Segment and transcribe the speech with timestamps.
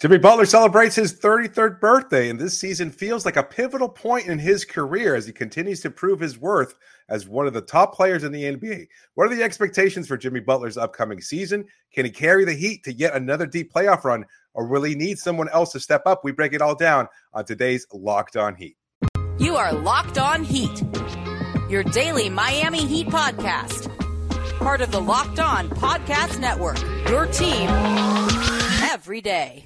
[0.00, 4.38] Jimmy Butler celebrates his 33rd birthday, and this season feels like a pivotal point in
[4.38, 6.76] his career as he continues to prove his worth
[7.08, 8.86] as one of the top players in the NBA.
[9.14, 11.64] What are the expectations for Jimmy Butler's upcoming season?
[11.92, 14.24] Can he carry the Heat to yet another deep playoff run,
[14.54, 16.22] or will he need someone else to step up?
[16.22, 18.76] We break it all down on today's Locked On Heat.
[19.40, 20.80] You are Locked On Heat,
[21.68, 23.88] your daily Miami Heat podcast,
[24.60, 27.68] part of the Locked On Podcast Network, your team
[28.80, 29.64] every day.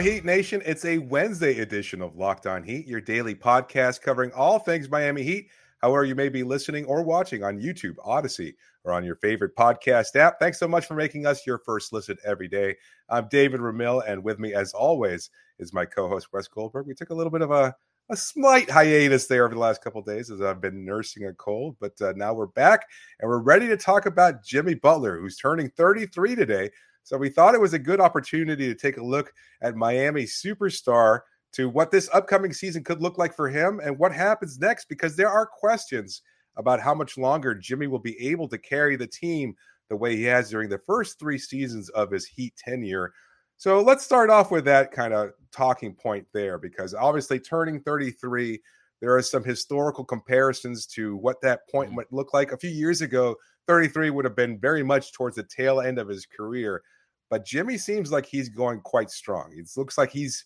[0.00, 4.60] Heat Nation, it's a Wednesday edition of Locked On Heat, your daily podcast covering all
[4.60, 5.48] things Miami Heat.
[5.82, 10.14] However, you may be listening or watching on YouTube, Odysee, or on your favorite podcast
[10.14, 10.38] app.
[10.38, 12.76] Thanks so much for making us your first listen every day.
[13.08, 16.86] I'm David Ramil, and with me, as always, is my co-host Wes Goldberg.
[16.86, 17.74] We took a little bit of a
[18.10, 21.76] a slight hiatus there over the last couple days as I've been nursing a cold,
[21.78, 22.86] but uh, now we're back
[23.20, 26.70] and we're ready to talk about Jimmy Butler, who's turning 33 today.
[27.08, 31.20] So we thought it was a good opportunity to take a look at Miami superstar
[31.52, 35.16] to what this upcoming season could look like for him and what happens next because
[35.16, 36.20] there are questions
[36.58, 39.54] about how much longer Jimmy will be able to carry the team
[39.88, 43.14] the way he has during the first 3 seasons of his Heat tenure.
[43.56, 48.60] So let's start off with that kind of talking point there because obviously turning 33
[49.00, 51.96] there are some historical comparisons to what that point mm-hmm.
[51.96, 52.52] might look like.
[52.52, 53.34] A few years ago,
[53.66, 56.82] 33 would have been very much towards the tail end of his career.
[57.30, 59.52] But Jimmy seems like he's going quite strong.
[59.54, 60.44] It looks like he's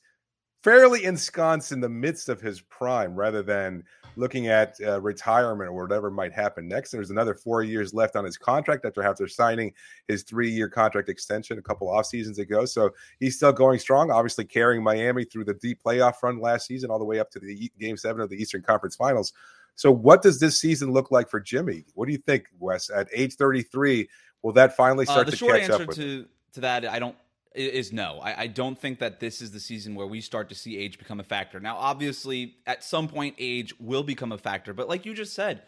[0.62, 3.82] fairly ensconced in the midst of his prime rather than
[4.14, 6.90] looking at uh, retirement or whatever might happen next.
[6.90, 9.72] There's another four years left on his contract after after signing
[10.06, 12.64] his three year contract extension a couple off seasons ago.
[12.64, 16.90] So he's still going strong, obviously carrying Miami through the deep playoff run last season,
[16.90, 19.32] all the way up to the game seven of the Eastern Conference Finals.
[19.74, 21.84] So, what does this season look like for Jimmy?
[21.94, 22.90] What do you think, Wes?
[22.90, 24.08] At age 33,
[24.42, 25.96] will that finally uh, start uh, to catch up with?
[25.96, 27.16] To- to that, I don't
[27.54, 28.18] is no.
[28.22, 30.98] I, I, don't think that this is the season where we start to see age
[30.98, 31.60] become a factor.
[31.60, 35.62] Now, obviously, at some point, age will become a factor, but like you just said,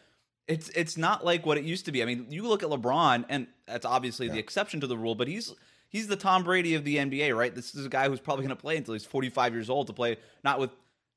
[0.47, 2.03] it's it's not like what it used to be.
[2.03, 4.35] I mean, you look at LeBron, and that's obviously yeah.
[4.35, 5.55] the exception to the rule, but he's
[5.89, 7.55] he's the Tom Brady of the NBA, right?
[7.55, 9.93] This is a guy who's probably going to play until he's 45 years old to
[9.93, 10.71] play not with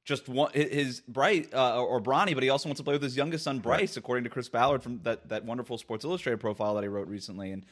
[0.06, 3.18] just one his Bright uh, or Bronny, but he also wants to play with his
[3.18, 3.98] youngest son Bryce, right.
[3.98, 7.52] according to Chris Ballard from that that wonderful Sports Illustrated profile that he wrote recently,
[7.52, 7.66] and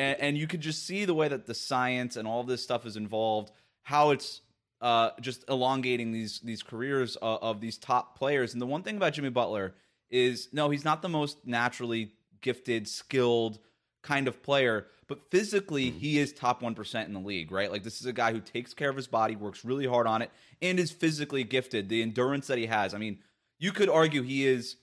[0.00, 2.86] and, and you could just see the way that the science and all this stuff
[2.86, 3.52] is involved,
[3.82, 4.40] how it's
[4.80, 8.54] uh, just elongating these these careers uh, of these top players.
[8.54, 9.74] And the one thing about Jimmy Butler
[10.08, 13.58] is, no, he's not the most naturally gifted, skilled
[14.02, 17.70] kind of player, but physically he is top 1% in the league, right?
[17.70, 20.22] Like this is a guy who takes care of his body, works really hard on
[20.22, 20.30] it,
[20.62, 21.90] and is physically gifted.
[21.90, 22.94] The endurance that he has.
[22.94, 23.18] I mean,
[23.58, 24.76] you could argue he is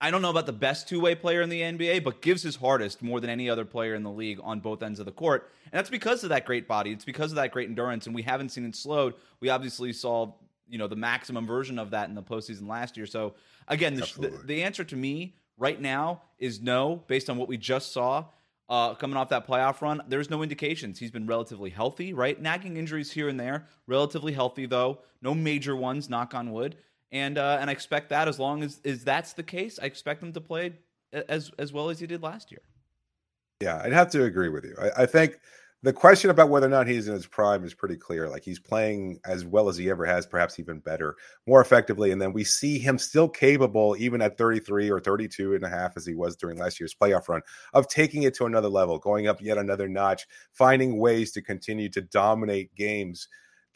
[0.00, 2.56] I don't know about the best two way player in the NBA, but gives his
[2.56, 5.50] hardest more than any other player in the league on both ends of the court.
[5.64, 6.92] And that's because of that great body.
[6.92, 8.06] It's because of that great endurance.
[8.06, 9.14] And we haven't seen it slowed.
[9.40, 10.34] We obviously saw,
[10.68, 13.06] you know, the maximum version of that in the postseason last year.
[13.06, 13.34] So
[13.66, 17.56] again, the, the, the answer to me right now is no, based on what we
[17.56, 18.26] just saw.
[18.68, 20.98] Uh, coming off that playoff run, there's no indications.
[20.98, 22.40] He's been relatively healthy, right?
[22.40, 24.98] Nagging injuries here and there, relatively healthy though.
[25.22, 26.76] No major ones, knock on wood
[27.12, 30.22] and uh, and I expect that as long as is that's the case, I expect
[30.22, 30.74] him to play
[31.12, 32.62] as as well as he did last year.
[33.60, 34.76] Yeah, I'd have to agree with you.
[34.80, 35.38] I, I think
[35.82, 38.28] the question about whether or not he's in his prime is pretty clear.
[38.28, 42.10] Like he's playing as well as he ever has, perhaps even better, more effectively.
[42.10, 45.96] And then we see him still capable, even at 33 or 32 and a half,
[45.96, 47.42] as he was during last year's playoff run,
[47.74, 51.88] of taking it to another level, going up yet another notch, finding ways to continue
[51.90, 53.28] to dominate games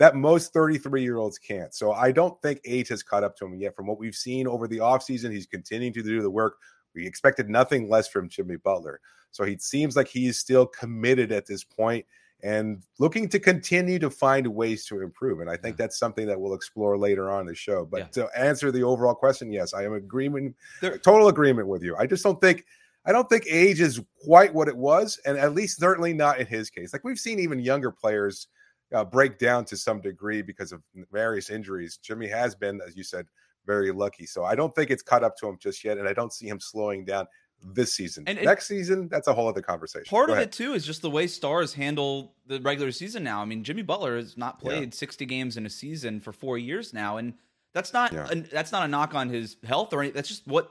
[0.03, 1.73] that most 33 year olds can't.
[1.73, 3.77] So I don't think age has caught up to him yet.
[3.77, 6.57] From what we've seen over the offseason, he's continuing to do the work.
[6.93, 8.99] We expected nothing less from Jimmy Butler.
[9.31, 12.05] So he seems like he's still committed at this point
[12.43, 15.39] and looking to continue to find ways to improve.
[15.39, 15.85] And I think yeah.
[15.85, 17.85] that's something that we'll explore later on in the show.
[17.85, 18.25] But yeah.
[18.25, 21.95] to answer the overall question, yes, I am agreement, there, total agreement with you.
[21.97, 22.65] I just don't think
[23.07, 26.47] I don't think age is quite what it was, and at least certainly not in
[26.47, 26.93] his case.
[26.93, 28.49] Like we've seen even younger players
[28.95, 31.99] uh, break down to some degree because of various injuries.
[31.99, 33.27] Jimmy has been, as you said,
[33.67, 34.27] very lucky.
[34.27, 36.49] So I don't think it's caught up to him just yet, and I don't see
[36.49, 37.27] him slowing down
[37.65, 38.25] this season.
[38.27, 40.07] And, next season, that's a whole other conversation.
[40.11, 40.49] Part Go of ahead.
[40.49, 43.41] it too is just the way stars handle the regular season now.
[43.41, 44.99] I mean, Jimmy Butler has not played yeah.
[44.99, 47.35] 60 games in a season for four years now, and
[47.73, 48.29] that's not yeah.
[48.31, 50.17] a, that's not a knock on his health or anything.
[50.17, 50.71] That's just what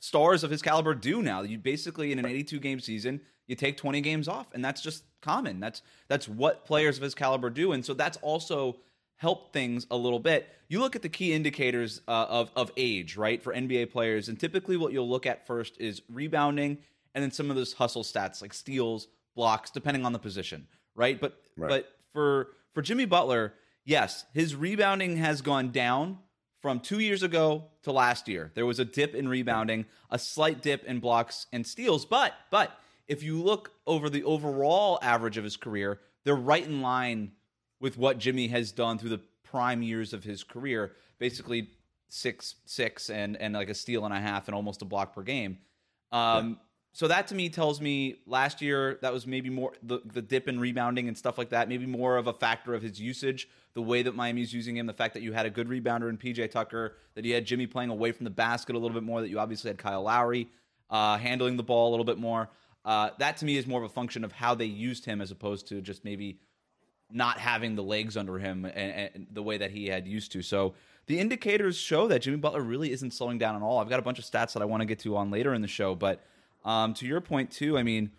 [0.00, 1.42] stars of his caliber do now.
[1.42, 5.04] You basically in an 82 game season, you take 20 games off, and that's just
[5.20, 5.60] common.
[5.60, 8.76] That's that's what players of his caliber do, and so that's also
[9.16, 10.48] helped things a little bit.
[10.68, 14.38] You look at the key indicators uh, of of age, right, for NBA players, and
[14.38, 16.78] typically what you'll look at first is rebounding,
[17.14, 21.20] and then some of those hustle stats like steals, blocks, depending on the position, right?
[21.20, 21.68] But Right.
[21.68, 23.54] but for for Jimmy Butler,
[23.84, 26.18] yes, his rebounding has gone down
[26.62, 28.50] from two years ago to last year.
[28.54, 32.70] There was a dip in rebounding, a slight dip in blocks and steals, but but
[33.08, 37.32] if you look over the overall average of his career, they're right in line
[37.80, 41.70] with what Jimmy has done through the prime years of his career, basically
[42.08, 45.22] six six and and like a steal and a half and almost a block per
[45.22, 45.58] game.
[46.10, 46.58] Um,
[46.94, 50.46] So that to me tells me last year that was maybe more the, the dip
[50.46, 53.80] in rebounding and stuff like that, maybe more of a factor of his usage, the
[53.80, 56.50] way that Miami's using him, the fact that you had a good rebounder in PJ
[56.50, 59.30] Tucker, that you had Jimmy playing away from the basket a little bit more, that
[59.30, 60.48] you obviously had Kyle Lowry
[60.90, 62.50] uh, handling the ball a little bit more.
[62.84, 65.30] Uh, that to me is more of a function of how they used him as
[65.30, 66.40] opposed to just maybe
[67.10, 70.42] not having the legs under him and, and the way that he had used to.
[70.42, 70.74] So
[71.06, 73.78] the indicators show that Jimmy Butler really isn't slowing down at all.
[73.78, 75.62] I've got a bunch of stats that I want to get to on later in
[75.62, 76.24] the show, but
[76.64, 78.10] um, to your point too, I mean,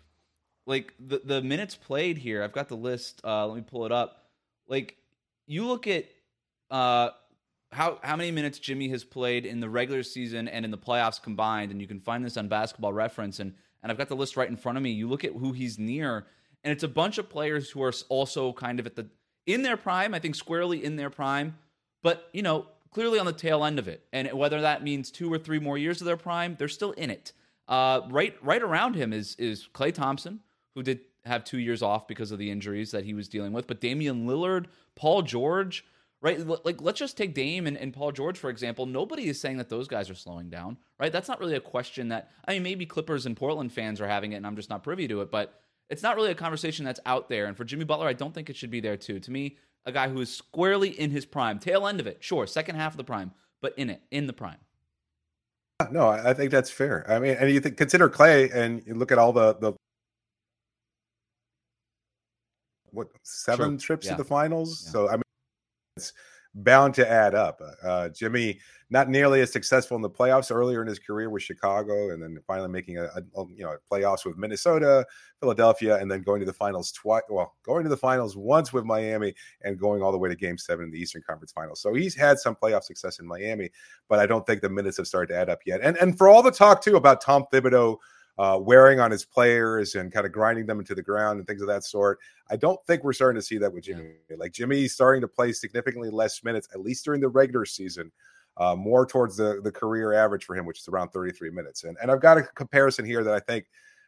[0.66, 3.20] like the the minutes played here, I've got the list.
[3.24, 4.28] Uh, let me pull it up.
[4.66, 4.96] Like
[5.46, 6.06] you look at
[6.70, 7.10] uh,
[7.72, 11.22] how how many minutes Jimmy has played in the regular season and in the playoffs
[11.22, 14.36] combined, and you can find this on Basketball Reference, and and I've got the list
[14.36, 14.90] right in front of me.
[14.90, 16.26] You look at who he's near,
[16.64, 19.06] and it's a bunch of players who are also kind of at the
[19.46, 20.14] in their prime.
[20.14, 21.56] I think squarely in their prime,
[22.02, 24.06] but you know clearly on the tail end of it.
[24.12, 27.10] And whether that means two or three more years of their prime, they're still in
[27.10, 27.32] it.
[27.68, 30.40] Uh, right right around him is is Klay Thompson,
[30.74, 33.66] who did have two years off because of the injuries that he was dealing with.
[33.66, 35.84] But Damian Lillard, Paul George,
[36.24, 36.40] right?
[36.64, 38.86] Like let's just take Dame and, and Paul George for example.
[38.86, 41.12] Nobody is saying that those guys are slowing down, right?
[41.12, 44.32] That's not really a question that I mean maybe Clippers and Portland fans are having
[44.32, 45.60] it, and I'm just not privy to it, but
[45.90, 47.44] it's not really a conversation that's out there.
[47.44, 49.20] And for Jimmy Butler, I don't think it should be there too.
[49.20, 52.46] To me, a guy who is squarely in his prime, tail end of it, sure,
[52.46, 54.56] second half of the prime, but in it, in the prime.
[55.90, 57.04] No, I think that's fair.
[57.10, 59.74] I mean, and you think consider Klay, and you look at all the the
[62.92, 63.78] what seven True.
[63.78, 64.12] trips Yeah.
[64.12, 64.84] to the finals.
[64.86, 64.92] Yeah.
[64.92, 65.23] So I mean,
[65.96, 66.12] it's
[66.54, 67.60] bound to add up.
[67.82, 68.60] Uh, Jimmy
[68.90, 72.38] not nearly as successful in the playoffs earlier in his career with Chicago, and then
[72.46, 75.06] finally making a, a you know playoffs with Minnesota,
[75.40, 77.22] Philadelphia, and then going to the finals twice.
[77.28, 80.58] Well, going to the finals once with Miami, and going all the way to Game
[80.58, 81.80] Seven in the Eastern Conference Finals.
[81.80, 83.70] So he's had some playoff success in Miami,
[84.08, 85.80] but I don't think the minutes have started to add up yet.
[85.82, 87.98] And and for all the talk too about Tom Thibodeau.
[88.36, 91.62] Uh, wearing on his players and kind of grinding them into the ground and things
[91.62, 92.18] of that sort.
[92.50, 94.14] I don't think we're starting to see that with Jimmy.
[94.36, 98.10] Like Jimmy's starting to play significantly less minutes, at least during the regular season,
[98.56, 101.84] uh, more towards the, the career average for him, which is around 33 minutes.
[101.84, 103.66] And, and I've got a comparison here that I think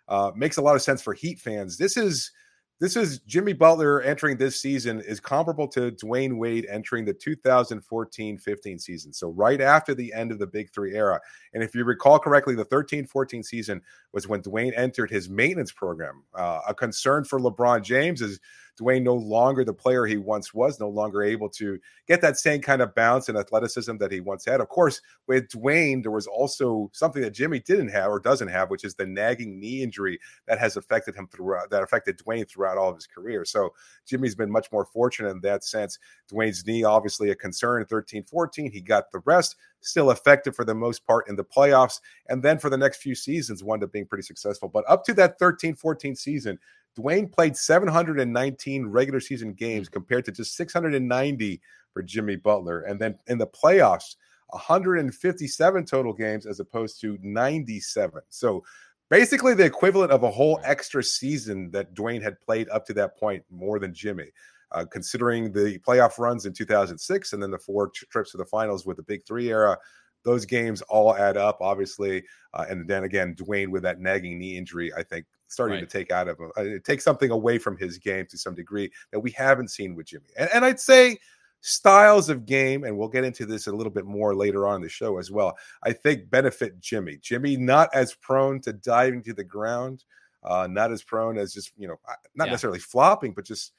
[0.09, 1.77] uh, makes a lot of sense for Heat fans.
[1.77, 2.33] This is
[2.79, 8.81] this is Jimmy Butler entering this season is comparable to Dwyane Wade entering the 2014-15
[8.81, 9.13] season.
[9.15, 11.19] So right after the end of the Big 3 era.
[11.55, 13.81] And if you recall correctly, the 13-14 season
[14.13, 16.23] was when Dwyane entered his maintenance program.
[16.35, 18.41] Uh, a concern for LeBron James is
[18.81, 22.61] Dwyane no longer the player he once was, no longer able to get that same
[22.61, 24.61] kind of bounce and athleticism that he once had.
[24.61, 28.71] Of course, with Dwyane, there was also something that Jimmy didn't have or doesn't have,
[28.71, 32.77] which is the nagging knee injury that has affected him throughout, that affected Dwyane throughout
[32.77, 33.45] all of his career.
[33.45, 33.73] So
[34.07, 35.99] Jimmy's been much more fortunate in that sense.
[36.31, 38.71] Dwyane's knee, obviously a concern in 13 14.
[38.71, 42.01] He got the rest, still effective for the most part in the playoffs.
[42.29, 44.69] And then for the next few seasons, wound up being pretty successful.
[44.69, 46.59] But up to that 13 14 season,
[46.99, 51.61] Dwyane played 719 regular season games compared to just 690
[51.93, 52.83] for Jimmy Butler.
[52.83, 54.17] And then in the playoffs,
[54.49, 58.23] 157 total games as opposed to 97.
[58.29, 58.65] So
[59.11, 63.19] basically the equivalent of a whole extra season that Dwyane had played up to that
[63.19, 64.31] point more than Jimmy.
[64.73, 68.85] Uh, considering the playoff runs in 2006 and then the four trips to the finals
[68.85, 69.79] with the Big Three era,
[70.25, 72.25] those games all add up, obviously.
[72.53, 75.89] Uh, and then again, Dwyane with that nagging knee injury, I think starting Right.
[75.89, 78.55] to take out of him, uh, it takes something away from his game to some
[78.55, 80.27] degree that we haven't seen with Jimmy.
[80.39, 81.19] And, and I'd say
[81.61, 84.83] styles of game, and we'll get into this a little bit more later on in
[84.83, 85.57] the show as well.
[85.83, 87.17] I think benefit Jimmy.
[87.21, 90.05] Jimmy not as prone to diving to the ground,
[90.45, 92.53] uh, not as prone as just you know, uh, not Yeah.
[92.53, 93.73] necessarily flopping, but just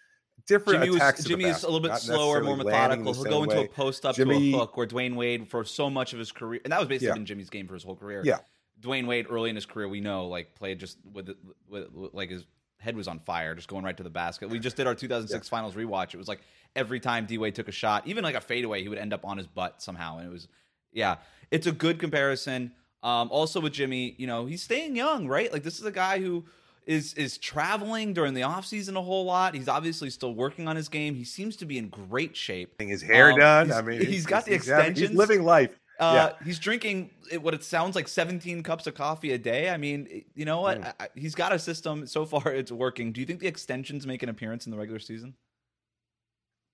[0.47, 1.19] different Jimmy attacks.
[1.19, 3.13] was Jimmy is a little bit slower, more methodical.
[3.13, 3.65] He'll go into way.
[3.65, 6.31] a post up Jimmy- to a hook where Dwyane Wade for so much of his
[6.31, 7.13] career, and that was basically Yeah.
[7.13, 8.21] been Jimmy's game for his whole career.
[8.25, 8.39] Yeah.
[8.81, 11.29] Dwyane Wade early in his career, we know, like played just with,
[11.69, 12.45] with, with like his
[12.79, 14.49] head was on fire, just going right to the basket.
[14.49, 16.13] We just did our 2006 Finals rewatch.
[16.13, 16.41] It was like
[16.75, 19.25] every time D Wade took a shot, even like a fadeaway, he would end up
[19.25, 20.47] on his butt somehow, and it was
[20.93, 21.15] yeah,
[21.51, 22.71] it's a good comparison.
[23.03, 25.51] Um, also with Jimmy, you know, he's staying young, right?
[25.51, 26.45] Like this is a guy who
[26.85, 29.53] is is traveling during the offseason a whole lot.
[29.55, 31.15] He's obviously still working on his game.
[31.15, 32.79] He seems to be in great shape.
[32.81, 33.71] His hair Um, done.
[33.73, 35.09] I mean, he's got the having- extensions.
[35.09, 35.79] He's living life.
[35.99, 37.09] Uh, He's drinking
[37.41, 39.69] what it sounds like 17 cups of coffee a day.
[39.69, 40.79] I mean, you know what?
[40.81, 40.85] Mm.
[40.99, 42.05] I, I- he's got a system.
[42.07, 43.11] So far, it's working.
[43.11, 45.33] Do you think the extensions make an appearance in the regular season?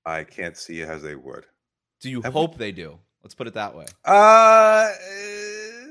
[0.05, 1.45] I can't see as they would.
[2.01, 2.99] Do you Have we- hope they do?
[3.23, 3.85] Let's put it that way.
[4.03, 4.89] Uh,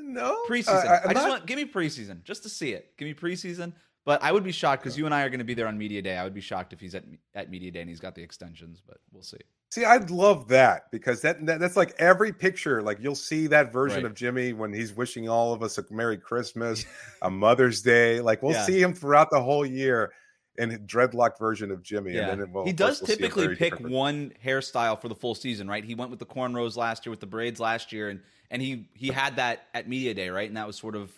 [0.03, 0.43] no.
[0.47, 0.85] Preseason.
[0.85, 2.93] Uh, I just not- want give me preseason just to see it.
[2.99, 3.73] Give me preseason.
[4.05, 5.79] But I would be shocked because you and I are going to be there on
[5.79, 6.17] media day.
[6.19, 8.83] I would be shocked if he's at at media day and he's got the extensions.
[8.87, 9.39] But we'll see.
[9.73, 12.83] See, I'd love that because that, that that's like every picture.
[12.83, 14.05] Like you'll see that version Right.
[14.05, 16.85] of Jimmy when he's wishing all of us a Merry Christmas,
[17.23, 18.21] a Mother's Day.
[18.21, 18.67] Like we'll Yeah.
[18.67, 20.12] see him throughout the whole year
[20.59, 22.12] in a dreadlocked version of Jimmy.
[22.12, 22.29] Yeah.
[22.29, 25.35] And then it, well, he course, does we'll typically pick one hairstyle for the full
[25.35, 25.83] season, right?
[25.83, 28.91] He went with the cornrows last year, with the braids last year, and and he
[28.93, 30.49] he had that at media day, right?
[30.49, 31.11] And that was sort of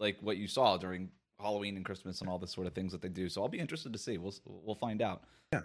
[0.00, 3.02] like what you saw during Halloween and Christmas and all the sort of things that
[3.02, 3.28] they do.
[3.28, 4.18] So I'll be interested to see.
[4.18, 5.22] We'll we'll find out.
[5.52, 5.60] Yeah,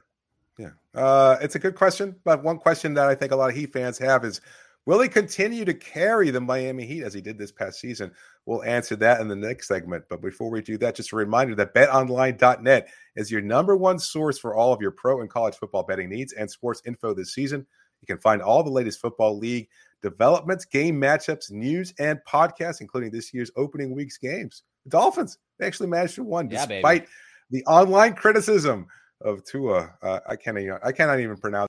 [0.93, 2.15] uh, it's a good question.
[2.23, 4.41] But one question that I think a lot of Heat fans have is,
[4.85, 8.11] will he continue to carry the Miami Heat as he did this past season?
[8.45, 10.05] We'll answer that in the next segment.
[10.09, 14.37] But before we do that, just a reminder that BetOnline.net is your number one source
[14.37, 17.65] for all of your pro and college football betting needs and sports info this season.
[18.01, 19.67] You can find all the latest football league
[20.01, 24.63] developments, game matchups, news, and podcasts, including this year's opening week's games.
[24.83, 26.75] The Dolphins they actually managed to win Yeah, baby.
[26.81, 27.07] despite
[27.49, 28.87] the online criticism
[29.25, 29.93] of Tua.
[30.01, 31.67] Uh, I can't even I cannot even pronounce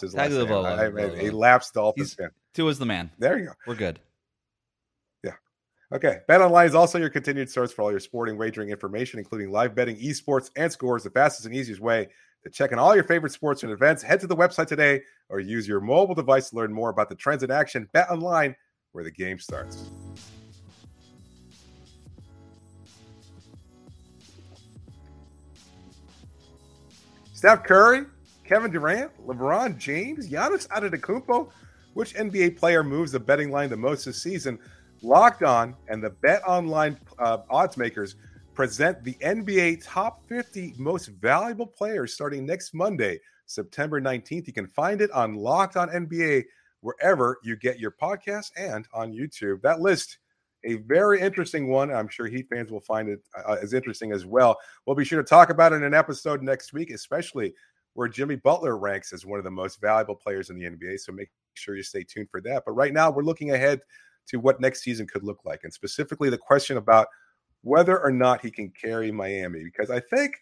[0.00, 0.50] his last name.
[0.50, 2.30] I, a lapsed Dolphins He's- fan.
[2.54, 3.10] Tua's the man.
[3.18, 3.52] There you go.
[3.66, 4.00] We're good.
[5.22, 5.34] Yeah.
[5.92, 6.18] Okay.
[6.26, 9.74] Bet Online is also your continued source for all your sporting wagering information, including live
[9.76, 11.04] betting, esports, and scores.
[11.04, 12.08] The fastest and easiest way
[12.42, 14.02] to check in all your favorite sports and events.
[14.02, 17.14] Head to the website today or use your mobile device to learn more about the
[17.14, 17.88] trends in action.
[17.92, 18.56] Bet Online,
[18.92, 19.90] where the game starts.
[27.38, 28.04] Steph Curry,
[28.42, 31.52] Kevin Durant, LeBron James, Giannis Antetokounmpo.
[31.94, 34.58] Which NBA player moves the betting line the most this season?
[35.02, 38.16] Locked On and the Bet Online uh, odds makers
[38.54, 44.48] present the NBA top 50 most valuable players starting next Monday, September 19th.
[44.48, 46.42] You can find it on Locked On NBA
[46.80, 49.62] wherever you get your podcasts and on YouTube.
[49.62, 50.18] That list,
[50.64, 51.92] a very interesting one.
[51.92, 54.58] I'm sure Heat fans will find it uh, as interesting as well.
[54.86, 57.54] We'll be sure to talk about it in an episode next week, especially
[57.94, 61.00] where Jimmy Butler ranks as one of the most valuable players in the NBA.
[61.00, 62.62] So make sure you stay tuned for that.
[62.66, 63.80] But right now, we're looking ahead
[64.28, 67.08] to what next season could look like, and specifically the question about
[67.62, 69.64] whether or not he can carry Miami.
[69.64, 70.34] Because I think,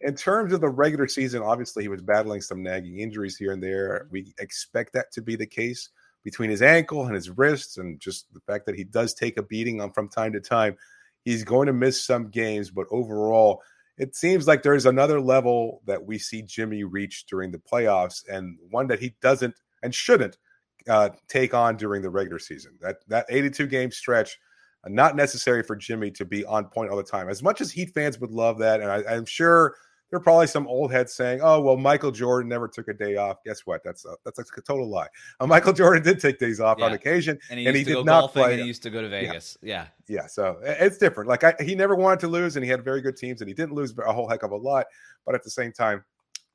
[0.00, 3.62] in terms of the regular season, obviously he was battling some nagging injuries here and
[3.62, 4.06] there.
[4.10, 5.90] We expect that to be the case
[6.28, 9.42] between his ankle and his wrists, and just the fact that he does take a
[9.42, 10.76] beating on from time to time.
[11.24, 13.62] He's going to miss some games, but overall,
[13.96, 18.58] it seems like there's another level that we see Jimmy reach during the playoffs, and
[18.68, 20.36] one that he doesn't and shouldn't
[20.86, 22.72] uh, take on during the regular season.
[22.82, 24.38] That that 82 game stretch,
[24.84, 27.30] uh, not necessary for Jimmy to be on point all the time.
[27.30, 29.76] As much as Heat fans would love that, and I, I'm sure
[30.10, 33.16] there are probably some old heads saying, "Oh, well, Michael Jordan never took a day
[33.16, 33.82] off." Guess what?
[33.84, 35.08] That's a, that's a total lie.
[35.40, 38.32] Uh, Michael Jordan did take days off on occasion, And he And he did not
[38.32, 39.58] play- and he used to go to Vegas.
[39.62, 39.86] Yeah.
[40.08, 41.28] yeah, so it's different.
[41.28, 43.54] Like I, he never wanted to lose, and he had very good teams, and he
[43.54, 44.86] didn't lose a whole heck of a lot.
[45.26, 46.02] But at the same time,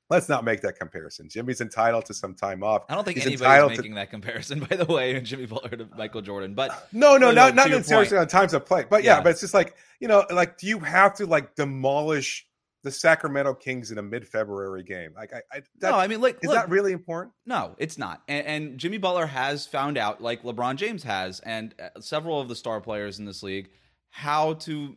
[0.09, 1.29] let's not make that comparison.
[1.29, 2.83] Jimmy's entitled to some time off.
[2.89, 5.45] I don't think He's anybody's entitled to- making that comparison, by the way, and Jimmy
[5.45, 6.55] Butler to Michael Jordan.
[6.55, 9.21] But No, no, not not necessarily on times of play, but yeah, Yeah.
[9.21, 12.47] but it's just like you know, like do you have to like demolish
[12.83, 15.13] the Sacramento Kings in a mid-February game?
[15.15, 17.33] Like, I, I that, no, I mean, like, is look, that really important?
[17.45, 18.21] No, it's not.
[18.27, 22.47] And, and Jimmy Butler has found out, like LeBron James has, and uh, several of
[22.47, 23.69] the star players in this league,
[24.09, 24.95] how to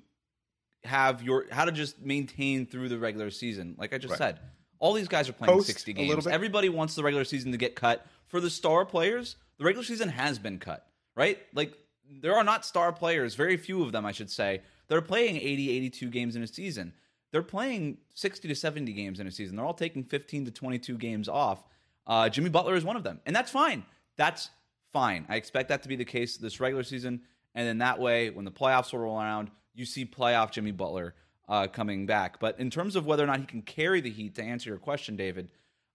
[0.85, 3.75] have your how to just maintain through the regular season.
[3.79, 4.19] Like I just Right.
[4.19, 4.41] said,
[4.79, 6.27] all these guys are playing Post sixty games.
[6.27, 8.07] Everybody wants the regular season to get cut.
[8.29, 10.87] For the star players, the regular season has been cut.
[11.15, 11.39] Right?
[11.55, 11.73] Like
[12.09, 14.63] there are not star players, very few of them, I should say.
[14.89, 16.93] They're playing 80, 82 games in a season.
[17.33, 19.57] They're playing 60 to 70 games in a season.
[19.57, 21.65] They're all taking 15 to 22 games off.
[22.07, 23.21] Uh, Jimmy Butler is one of them.
[23.27, 23.85] And that's fine.
[24.17, 24.51] That's
[24.93, 25.27] fine.
[25.29, 27.21] I expect that to be the case this regular season.
[27.55, 31.15] And then that way, when the playoffs roll around, you see playoff Jimmy Butler
[31.49, 32.41] uh, coming back.
[32.41, 34.79] But in terms of whether or not he can carry the Heat, to answer your
[34.79, 35.49] question, David,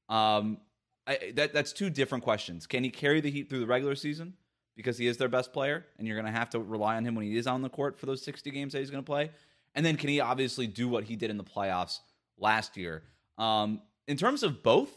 [0.09, 0.57] um,
[1.07, 2.67] I, that, that's two different questions.
[2.67, 4.33] Can he carry the Heat through the regular season?
[4.75, 7.15] Because he is their best player, and you're going to have to rely on him
[7.15, 9.31] when he is on the court for those 60 games that he's going to play.
[9.75, 11.99] And then can he obviously do what he did in the playoffs
[12.37, 13.03] last year?
[13.37, 14.89] Um, in terms of both,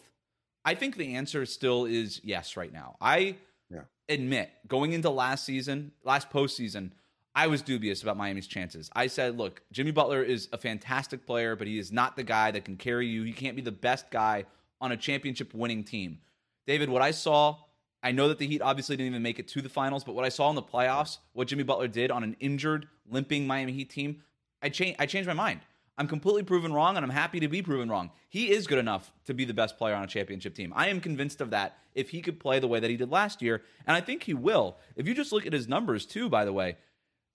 [0.64, 2.96] I think the answer still is yes right now.
[3.00, 3.36] I
[3.70, 3.82] Yeah.
[4.08, 6.90] admit going into last season, last postseason,
[7.36, 8.90] I was dubious about Miami's chances.
[8.94, 12.50] I said, look, Jimmy Butler is a fantastic player, but he is not the guy
[12.52, 13.24] that can carry you.
[13.24, 14.44] He can't be the best guy
[14.80, 16.18] on a championship winning team.
[16.66, 17.58] David, what I saw,
[18.02, 20.24] I know that the Heat obviously didn't even make it to the finals, but what
[20.24, 23.90] I saw in the playoffs, what Jimmy Butler did on an injured, limping Miami Heat
[23.90, 24.22] team,
[24.64, 25.60] I, cha- I changed my mind.
[25.96, 28.10] I'm completely proven wrong, and I'm happy to be proven wrong.
[28.28, 30.72] He is good enough to be the best player on a championship team.
[30.74, 33.42] I am convinced of that if he could play the way that he did last
[33.42, 34.76] year, and I think he will.
[34.96, 36.76] If you just look at his numbers, too, by the way,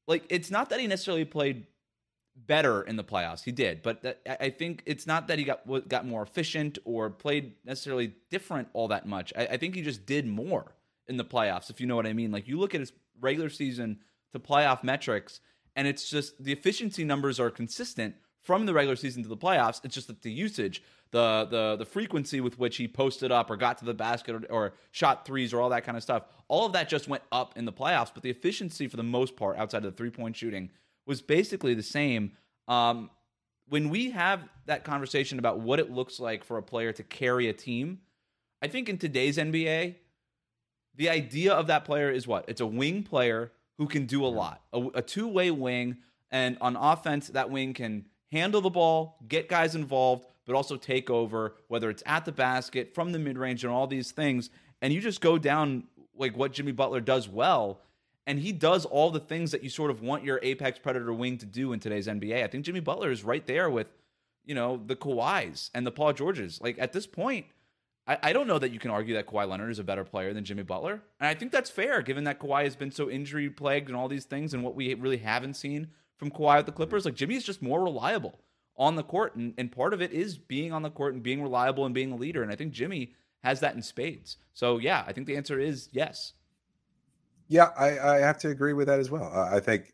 [0.08, 1.68] like it's not that he necessarily played
[2.36, 3.44] better in the playoffs.
[3.44, 7.10] He did, but that, I think it's not that he got got more efficient or
[7.10, 9.32] played necessarily different all that much.
[9.38, 10.76] I, I think he just did more
[11.08, 12.32] in the playoffs, if you know what I mean.
[12.32, 14.00] Like you look at his regular season
[14.34, 15.40] to playoff metrics,
[15.80, 19.80] and it's just the efficiency numbers are consistent from the regular season to the playoffs.
[19.86, 23.56] It's just that the usage, the the the frequency with which he posted up or
[23.56, 26.66] got to the basket or, or, shot threes or all that kind of stuff, all
[26.66, 28.12] of that just went up in the playoffs.
[28.14, 30.70] But the efficiency for the most part, outside of the three point shooting,
[31.06, 32.34] was basically the same.
[32.68, 33.10] Um,
[33.70, 37.48] when we have that conversation about what it looks like for a player to carry
[37.48, 38.00] a team,
[38.62, 39.96] I think in today's NBA,
[40.98, 42.44] the idea of that player is what?
[42.50, 45.98] It's a wing player who can do a lot, a, a two way wing.
[46.32, 51.10] And on offense, that wing can handle the ball, get guys involved, but also take
[51.10, 54.52] over, whether it's at the basket, from the mid range, and all these things.
[54.82, 57.80] And you just go down like what Jimmy Butler does well.
[58.28, 61.38] And he does all the things that you sort of want your apex predator wing
[61.40, 62.44] to do in today's NBA.
[62.44, 63.88] I think Jimmy Butler is right there with,
[64.46, 66.60] you know, the Kawhis and the Paul Georges.
[66.62, 67.46] Like at this point,
[68.10, 70.34] I, I don't know that you can argue that Kawhi Leonard is a better player
[70.34, 71.04] than Jimmy Butler.
[71.20, 74.08] And I think that's fair given that Kawhi has been so injury plagued and all
[74.08, 77.06] these things and what we really haven't seen from Kawhi with the Clippers.
[77.06, 78.40] Like Jimmy is just more reliable
[78.76, 81.44] on the court, and, and part of it is being on the court and being
[81.44, 82.42] reliable and being a leader.
[82.42, 83.14] And I think Jimmy
[83.44, 84.38] has that in spades.
[84.54, 86.34] So yeah, I think the answer is yes.
[87.48, 89.32] Yeah, I, I have to agree with that as well.
[89.34, 89.94] I think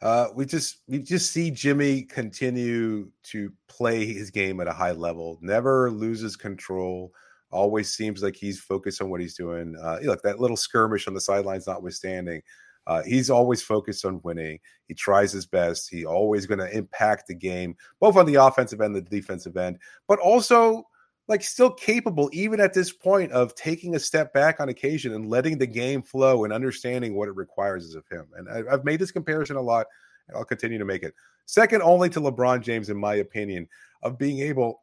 [0.00, 4.92] uh, we just we just see Jimmy continue to play his game at a high
[4.92, 7.12] level, never loses control.
[7.50, 9.76] Always seems like he's focused on what he's doing.
[9.82, 12.42] Uh, look, that little skirmish on the sidelines notwithstanding,
[12.86, 14.58] uh, he's always focused on winning.
[14.86, 15.90] He tries his best.
[15.90, 19.78] He always going to impact the game, both on the offensive end, the defensive end,
[20.06, 20.86] but also
[21.28, 25.28] like still capable, even at this point, of taking a step back on occasion and
[25.28, 28.26] letting the game flow and understanding what it requires of him.
[28.36, 29.86] And I've made this comparison a lot,
[30.34, 31.14] I'll continue to make it.
[31.44, 33.68] Second only to LeBron James, in my opinion,
[34.02, 34.82] of being able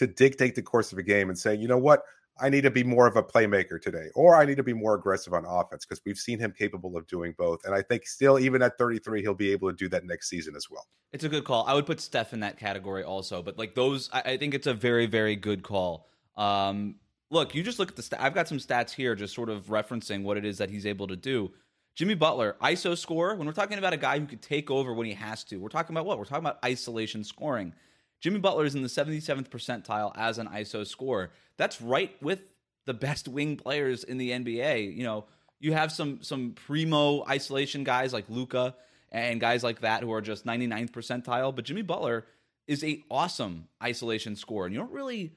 [0.00, 2.04] to dictate the course of a game and say, you know what,
[2.40, 4.94] I need to be more of a playmaker today, or I need to be more
[4.94, 7.66] aggressive on offense because we've seen him capable of doing both.
[7.66, 10.56] And I think still, even at 33, he'll be able to do that next season
[10.56, 10.86] as well.
[11.12, 11.66] It's a good call.
[11.66, 14.66] I would put Steph in that category also, but like those, I, I think it's
[14.66, 16.08] a very, very good call.
[16.34, 16.94] Um,
[17.28, 18.20] look, you just look at the stat.
[18.22, 21.08] I've got some stats here, just sort of referencing what it is that he's able
[21.08, 21.52] to do.
[21.94, 23.34] Jimmy Butler, ISO score.
[23.34, 25.68] When we're talking about a guy who could take over when he has to, we're
[25.68, 26.16] talking about what?
[26.16, 27.74] We're talking about isolation scoring.
[28.20, 31.30] Jimmy Butler is in the 77th percentile as an ISO scorer.
[31.56, 32.42] That's right with
[32.86, 34.94] the best wing players in the NBA.
[34.94, 35.24] You know,
[35.58, 38.74] you have some some primo isolation guys like Luka
[39.12, 42.26] and guys like that who are just 99th percentile, but Jimmy Butler
[42.66, 44.66] is a awesome isolation scorer.
[44.66, 45.32] And you don't really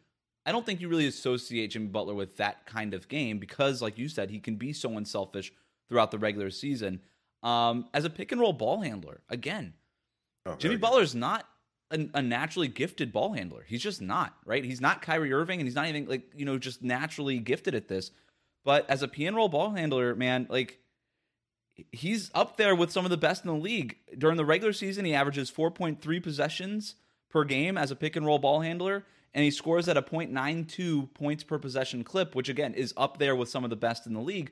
[0.46, 3.98] I don't think you really associate Jimmy Butler with that kind of game because like
[3.98, 5.54] you said, he can be so unselfish
[5.90, 7.02] throughout the regular season.
[7.44, 9.74] Um, as a pick and roll ball handler, again,
[10.46, 11.46] oh, Jimmy Butler's not
[11.92, 13.64] a, naturally gifted ball handler.
[13.68, 14.64] He's just not, right?
[14.64, 17.88] He's not Kyrie Irving and he's not even like, you know, just naturally gifted at
[17.88, 18.12] this.
[18.64, 20.80] But as a pick and roll ball handler, man, like
[21.92, 23.98] he's up there with some of the best in the league.
[24.18, 26.96] During the regular season, he averages 4.3 possessions
[27.30, 31.14] per game as a pick and roll ball handler, and he scores at a 0.92
[31.14, 34.14] points per possession clip, which again is up there with some of the best in
[34.14, 34.52] the league.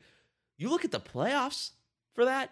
[0.57, 1.71] You look at the playoffs
[2.13, 2.51] for that,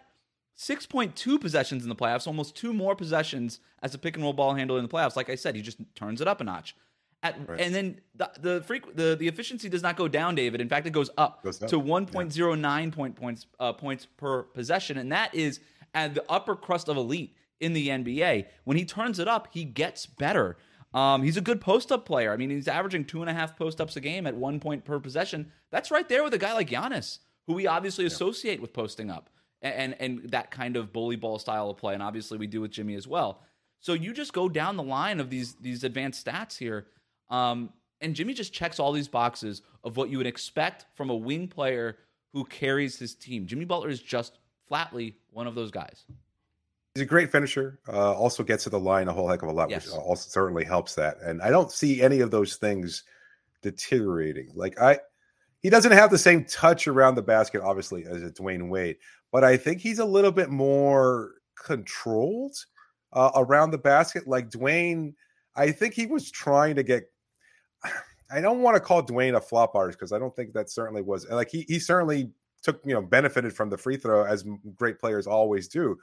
[0.60, 4.52] 6.2 possessions in the playoffs, almost two more possessions as a pick and roll ball
[4.52, 5.16] handler in the playoffs.
[5.16, 6.76] Like I said, he just turns it up a notch.
[7.22, 7.60] At, right.
[7.60, 10.60] And then the the, freq- the the efficiency does not go down, David.
[10.60, 11.70] In fact, it goes up, goes up.
[11.70, 12.90] to 1.09 yeah.
[12.90, 15.60] point points uh, points per possession, and that is
[15.94, 18.46] at the upper crust of elite in the NBA.
[18.64, 20.58] When he turns it up, he gets better.
[20.92, 22.32] Um, he's a good post up player.
[22.32, 24.84] I mean, he's averaging two and a half post ups a game at one point
[24.84, 25.52] per possession.
[25.70, 28.08] That's right there with a guy like Giannis, who we obviously yeah.
[28.08, 29.30] associate with posting up
[29.62, 31.94] and, and that kind of bully ball style of play.
[31.94, 33.42] And obviously, we do with Jimmy as well.
[33.80, 36.86] So you just go down the line of these these advanced stats here,
[37.30, 41.16] um, and Jimmy just checks all these boxes of what you would expect from a
[41.16, 41.96] wing player
[42.32, 43.46] who carries his team.
[43.46, 46.04] Jimmy Butler is just flatly one of those guys.
[46.94, 47.78] He's a great finisher.
[47.88, 49.86] Uh, also gets to the line a whole heck of a lot, yes.
[49.86, 51.18] which also certainly helps that.
[51.22, 53.04] And I don't see any of those things
[53.62, 54.50] deteriorating.
[54.54, 54.98] Like I,
[55.62, 58.96] he doesn't have the same touch around the basket, obviously, as a Dwyane Wade,
[59.30, 62.56] but I think he's a little bit more controlled
[63.12, 64.26] uh, around the basket.
[64.26, 65.14] Like Dwyane,
[65.56, 67.04] I think he was trying to get.
[68.32, 71.02] I don't want to call Dwyane a flop artist because I don't think that certainly
[71.02, 72.30] was like he he certainly
[72.62, 74.44] took you know benefited from the free throw as
[74.76, 75.96] great players always do.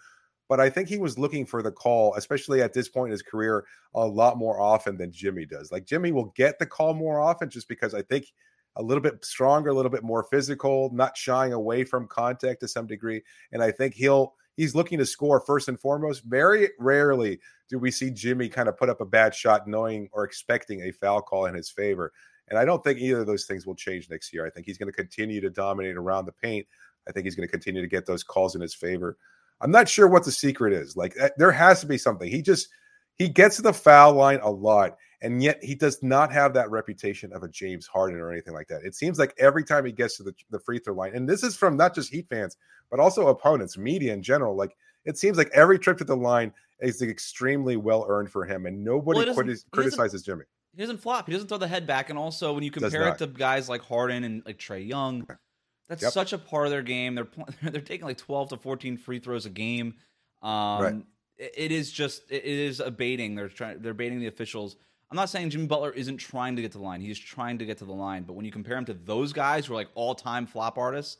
[0.50, 3.22] But I think he was looking for the call, especially at this point in his
[3.22, 5.72] career, a lot more often than Jimmy does.
[5.72, 8.28] Like Jimmy will get the call more often just because I think
[8.78, 12.68] a little bit stronger, a little bit more physical, not shying away from contact to
[12.68, 13.22] some degree.
[13.52, 16.24] And I think he'll he's looking to score first and foremost.
[16.24, 20.24] Very rarely do we see Jimmy kind of put up a bad shot knowing or
[20.24, 22.14] expecting a foul call in his favor.
[22.50, 24.46] And I don't think either of those things will change next year.
[24.46, 26.66] I think he's going to continue to dominate around the paint.
[27.08, 29.18] I think he's going to continue to get those calls in his favor.
[29.60, 30.96] I'm not sure what the secret is.
[30.96, 32.30] Like eh, there has to be something.
[32.30, 32.70] He just
[33.16, 36.70] he gets to the foul line a lot, and yet he does not have that
[36.70, 38.84] reputation of a James Harden or anything like that.
[38.84, 41.44] It seems like every time he gets to the, the free throw line, and this
[41.44, 42.58] is from not just Heat fans,
[42.90, 44.56] but also opponents, media in general.
[44.56, 44.76] Like
[45.06, 48.84] it seems like every trip to the line is extremely well earned for him, and
[48.84, 50.44] nobody well, criticizes Jimmy.
[50.76, 51.26] He doesn't flop.
[51.26, 52.12] He doesn't throw the head back.
[52.12, 55.28] And also, when you compare it to guys like Harden and like Trae Young,
[55.90, 56.12] that's yep.
[56.12, 57.16] such a part of their game.
[57.16, 57.28] They're
[57.64, 59.96] they're taking like twelve to fourteen free throws a game.
[60.44, 60.96] Um, right.
[61.40, 63.34] it is just it is a baiting.
[63.34, 63.82] They're trying.
[63.82, 64.76] They're baiting the officials.
[65.10, 67.00] I'm not saying Jimmy Butler isn't trying to get to the line.
[67.00, 68.24] He's trying to get to the line.
[68.24, 71.18] But when you compare him to those guys who are like all time flop artists,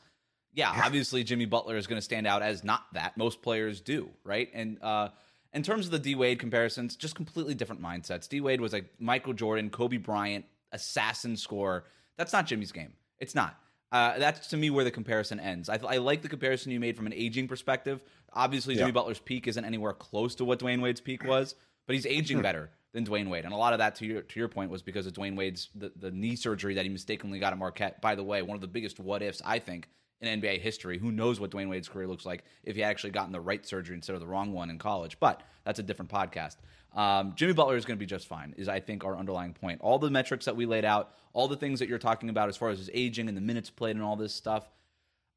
[0.52, 3.16] yeah, yeah, obviously Jimmy Butler is going to stand out as not that.
[3.16, 4.50] Most players do, right?
[4.52, 5.08] And uh,
[5.54, 8.28] in terms of the D Wade comparisons, just completely different mindsets.
[8.28, 11.84] D Wade was like Michael Jordan, Kobe Bryant, assassin scorer.
[12.18, 12.92] That's not Jimmy's game.
[13.18, 13.58] It's not.
[13.90, 15.70] Uh, that's to me where the comparison ends.
[15.70, 18.02] I, I, like the comparison you made from an aging perspective.
[18.34, 18.92] Obviously, Jimmy yeah.
[18.92, 21.54] Butler's peak isn't anywhere close to what Dwyane Wade's peak was,
[21.86, 24.40] but he's aging better than Dwyane Wade, and a lot of that, to your to
[24.40, 27.52] your point, was because of Dwyane Wade's the, the knee surgery that he mistakenly got
[27.52, 28.00] at Marquette.
[28.00, 29.88] By the way, one of the biggest what ifs I think
[30.20, 30.98] in NBA history.
[30.98, 33.94] Who knows what Dwyane Wade's career looks like if he actually gotten the right surgery
[33.94, 35.18] instead of the wrong one in college?
[35.20, 36.56] But that's a different podcast.
[36.94, 39.80] Um, Jimmy Butler is going to be just fine, is I think our underlying point.
[39.82, 42.56] All the metrics that we laid out, all the things that you're talking about as
[42.56, 44.68] far as his aging and the minutes played and all this stuff.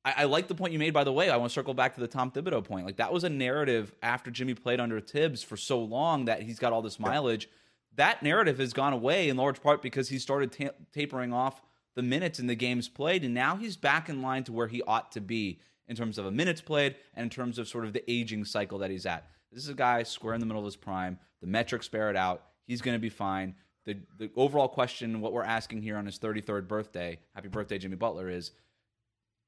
[0.04, 1.30] I, I like the point you made, by the way.
[1.30, 2.86] I want to circle back to the Tom Thibodeau point.
[2.86, 6.60] Like that was a narrative after Jimmy played under Thibs for so long that he's
[6.60, 7.50] got all this mileage.
[7.96, 11.62] That narrative has gone away in large part because he started ta- tapering off
[11.96, 14.82] the minutes in the games played, and now he's back in line to where he
[14.84, 17.92] ought to be in terms of a minutes played and in terms of sort of
[17.92, 19.28] the aging cycle that he's at.
[19.52, 21.20] This is a guy square in the middle of his prime.
[21.42, 22.44] The metrics bear it out.
[22.66, 23.56] He's going to be fine.
[23.86, 27.98] The the overall question, what we're asking here on his 33rd birthday, happy birthday, Jimmy
[27.98, 28.52] Butler, is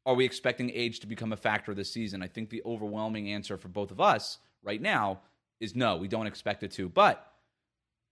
[0.06, 2.22] are we expecting age to become a factor this season?
[2.22, 5.22] I think the overwhelming answer for both of us right now
[5.60, 6.90] is no, we don't expect it to.
[6.90, 7.26] But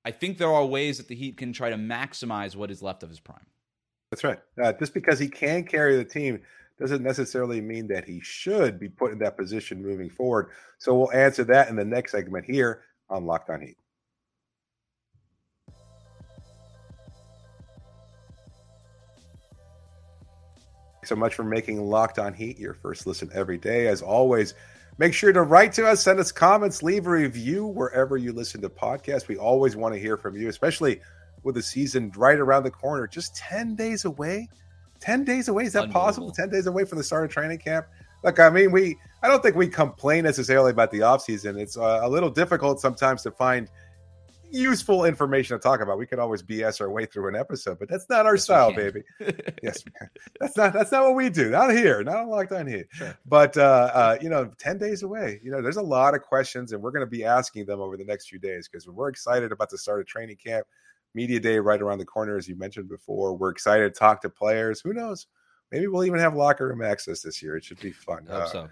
[0.06, 3.04] I think there are ways that the Heat can try to maximize what is left
[3.04, 3.46] of his prime.
[4.10, 4.40] That's right.
[4.62, 6.42] Uh, just because he can carry the team
[6.80, 10.50] doesn't necessarily mean that he should be put in that position moving forward.
[10.80, 13.78] So we'll answer that in the next segment here on Locked On Heat.
[21.12, 23.90] So much for making Locked On Heat your first listen every day.
[23.90, 24.54] As always,
[24.98, 28.62] make sure to write to us, send us comments, leave a review wherever you listen
[28.62, 29.28] to podcasts.
[29.28, 31.02] We always want to hear from you, especially
[31.44, 34.48] with the season right around the corner, just 10 days away.
[35.02, 35.66] 10 days away.
[35.66, 36.32] Is that possible?
[36.32, 37.88] 10 days away from the start of training camp?
[38.24, 41.60] Look, I mean, we, I don't think we complain necessarily about the offseason.
[41.60, 43.68] It's uh, a little difficult sometimes to find
[44.52, 45.98] useful information to talk about.
[45.98, 48.74] We could always BS our way through an episode, but that's not our yes, style,
[48.74, 49.02] baby.
[49.64, 49.84] yes,
[50.40, 51.50] that's not that's not what we do.
[51.50, 52.86] Not here, not locked on here.
[52.92, 53.18] Sure.
[53.26, 55.40] But uh, uh, you know, ten days away.
[55.44, 57.98] You know, there's a lot of questions, and we're going to be asking them over
[57.98, 60.66] the next few days because we're excited about the start of training camp
[61.14, 63.36] media day right around the corner, as you mentioned before.
[63.36, 64.82] We're excited to talk to players.
[64.82, 65.28] Who knows?
[65.72, 67.56] Maybe we'll even have locker room access this year.
[67.56, 68.28] It should be fun.
[68.30, 68.70] I, uh, so.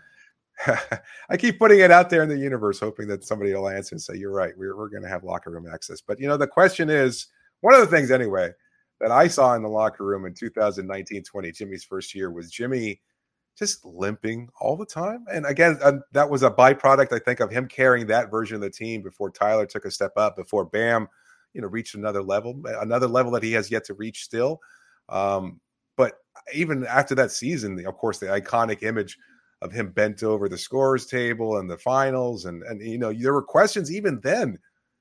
[1.30, 4.02] I keep putting it out there in the universe, hoping that somebody will answer and
[4.02, 4.54] say, You're right.
[4.58, 6.02] We're, we're going to have locker room access.
[6.02, 7.28] But, you know, the question is
[7.62, 8.52] one of the things, anyway,
[9.00, 13.02] that I saw in the locker room in 2019 20, Jimmy's first year, was Jimmy
[13.58, 15.26] just limping all the time.
[15.32, 15.80] And again,
[16.13, 19.32] that was a byproduct, I think, of him carrying that version of the team before
[19.32, 21.08] Tyler took a step up, before Bam
[21.54, 24.60] you know reached another level, another level that he has yet to reach still.
[25.10, 25.60] Um,
[25.98, 26.13] but
[26.54, 29.17] even after that season, of course, the iconic image
[29.62, 33.34] of him bent over the scores table and the finals, and and you know there
[33.34, 34.58] were questions even then.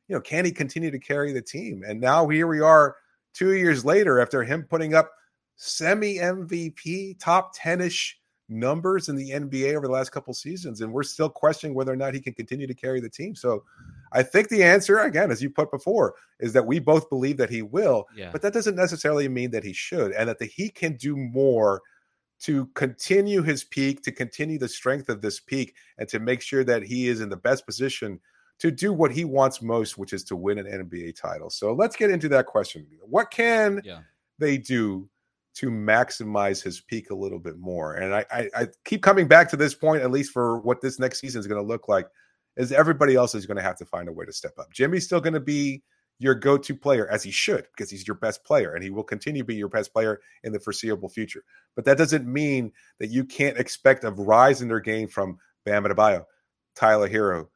[0.08, 1.84] You know, can he continue to carry the team?
[1.86, 2.96] And now here we are,
[3.34, 5.10] two years later, after him putting up
[5.56, 8.18] semi MVP, top ten ish
[8.48, 11.96] numbers in the NBA over the last couple seasons, and we're still questioning whether or
[11.96, 13.34] not he can continue to carry the team.
[13.34, 13.62] So
[14.12, 17.50] I think the answer, again, as you put before, is that we both believe that
[17.50, 18.30] he will, Yeah.
[18.32, 21.82] but that doesn't necessarily mean that he should, and that the Heat can do more
[22.40, 26.64] to continue his peak, to continue the strength of this peak, and to make sure
[26.64, 28.20] that he is in the best position
[28.58, 31.50] to do what he wants most, which is to win an NBA title.
[31.50, 32.86] So let's get into that question.
[33.02, 34.00] What can Yeah.
[34.38, 35.08] they do
[35.54, 37.94] to maximize his peak a little bit more?
[37.94, 40.98] And I, I, I keep coming back to this point, at least for what this
[40.98, 42.06] next season is going to look like,
[42.56, 44.72] is everybody else is going to have to find a way to step up.
[44.72, 45.82] Jimmy's still going to be
[46.18, 49.42] your go-to player as he should because he's your best player and he will continue
[49.42, 51.44] to be your best player in the foreseeable future.
[51.76, 55.84] But that doesn't mean that you can't expect a rise in their game from Bam
[55.84, 56.24] Adebayo,
[56.74, 57.48] Tyler Herro,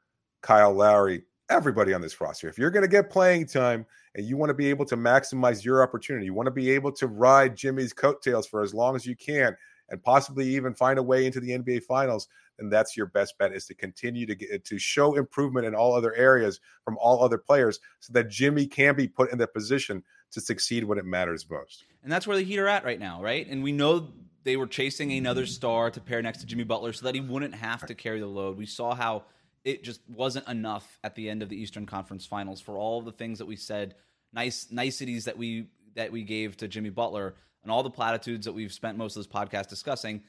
[0.43, 2.49] Kyle Lowry, everybody on this roster.
[2.49, 5.65] If you're going to get playing time and you want to be able to maximize
[5.65, 9.07] your opportunity, you want to be able to ride Jimmy's coattails for as long as
[9.07, 9.57] you can
[9.89, 13.53] and possibly even find a way into the NBA finals, then that's your best bet
[13.53, 17.39] is to continue to get to show improvement in all other areas from all other
[17.39, 21.49] players so that Jimmy can be put in the position to succeed when it matters
[21.49, 21.85] most.
[22.03, 23.47] And that's where the Heat are at right now, right?
[23.47, 24.09] And we know
[24.45, 27.55] they were chasing another star to pair next to Jimmy Butler so that he wouldn't
[27.55, 28.57] have to carry the load.
[28.57, 29.25] We saw how
[29.65, 33.13] it just wasn't enough at the end of the Eastern Conference Finals for all the
[33.13, 33.95] things that we said,
[34.33, 38.53] nice niceties that we that we gave to Jimmy Butler and all the platitudes that
[38.53, 40.23] we've spent most of this podcast discussing.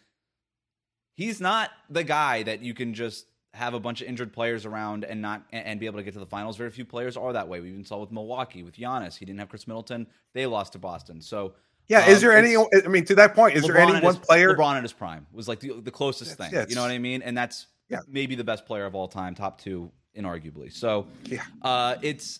[1.16, 5.04] He's not the guy that you can just have a bunch of injured players around
[5.04, 6.58] and not and be able to get to the finals.
[6.58, 7.60] Very few players are that way.
[7.60, 9.16] We even saw with Milwaukee with Giannis.
[9.18, 10.08] He didn't have Khris Middleton.
[10.34, 11.22] They lost to Boston.
[11.22, 11.54] So
[11.88, 12.56] Yeah, um, is there any?
[12.58, 14.56] I mean, to that point, is there any one his- player?
[14.56, 16.52] LeBron at his prime was like the, the closest thing.
[16.52, 17.22] yeah, you know what I mean?
[17.22, 18.00] And that's Yeah.
[18.08, 20.72] maybe the best player of all time, top two, inarguably.
[20.74, 21.44] So Yeah.
[21.62, 22.40] uh, it's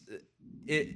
[0.66, 0.96] it.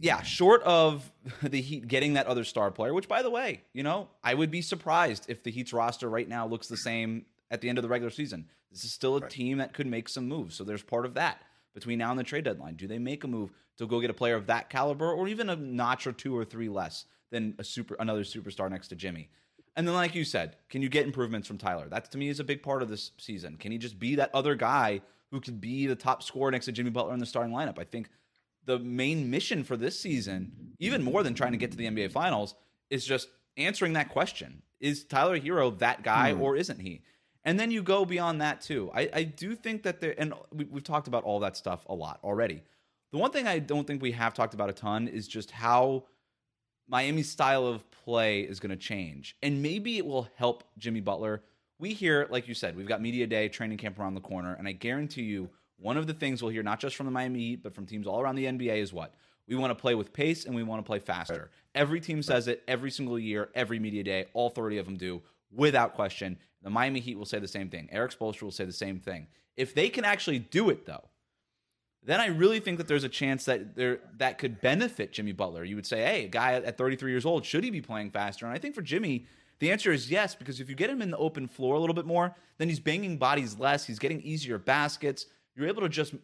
[0.00, 1.10] Yeah, short of
[1.42, 4.50] the Heat getting that other star player, which by the way, you know, I would
[4.50, 7.82] be surprised if the Heat's roster right now looks the same at the end of
[7.82, 8.46] the regular season.
[8.70, 9.30] This is still a Right.
[9.30, 10.54] team that could make some moves.
[10.56, 11.42] So there's part of that
[11.74, 12.74] between now and the trade deadline.
[12.74, 15.48] Do they make a move to go get a player of that caliber or even
[15.48, 19.30] a notch or two or three less than a super another superstar next to Jimmy?
[19.76, 21.88] And then like you said, can you get improvements from Tyler?
[21.88, 23.56] That to me is a big part of this season.
[23.56, 26.72] Can he just be that other guy who could be the top scorer next to
[26.72, 27.78] Jimmy Butler in the starting lineup?
[27.78, 28.08] I think
[28.66, 32.10] the main mission for this season, even more than trying to get to the NBA
[32.12, 32.54] Finals,
[32.90, 36.42] is just answering that question: Is Tyler Herro that guy, Hmm.
[36.42, 37.02] or isn't he?
[37.44, 38.90] And then you go beyond that too.
[38.92, 41.94] I, I do think that there, and we, we've talked about all that stuff a
[41.94, 42.62] lot already.
[43.12, 46.04] The one thing I don't think we have talked about a ton is just how
[46.88, 51.42] Miami's style of play is going to change, and maybe it will help Jimmy Butler.
[51.78, 54.66] We hear, like you said, we've got media day, training camp around the corner, and
[54.68, 57.62] I guarantee you, one of the things we'll hear not just from the Miami Heat,
[57.62, 59.14] but from teams all around the NBA is what
[59.46, 61.50] we want to play with pace and we want to play faster.
[61.74, 64.26] Every team says it every single year, every media day.
[64.32, 66.38] All 30 of them do, without question.
[66.62, 67.88] The Miami Heat will say the same thing.
[67.92, 69.28] Erik Spoelstra will say the same thing.
[69.56, 71.04] If they can actually do it, though,
[72.02, 75.64] then I really think that there's a chance that there that could benefit Jimmy Butler.
[75.64, 78.46] You would say, hey, a guy at 33 years old, should he be playing faster?
[78.46, 79.26] And I think for Jimmy,
[79.58, 81.94] the answer is yes, because if you get him in the open floor a little
[81.94, 83.86] bit more, then he's banging bodies less.
[83.86, 85.26] He's getting easier baskets.
[85.56, 86.14] You're able to just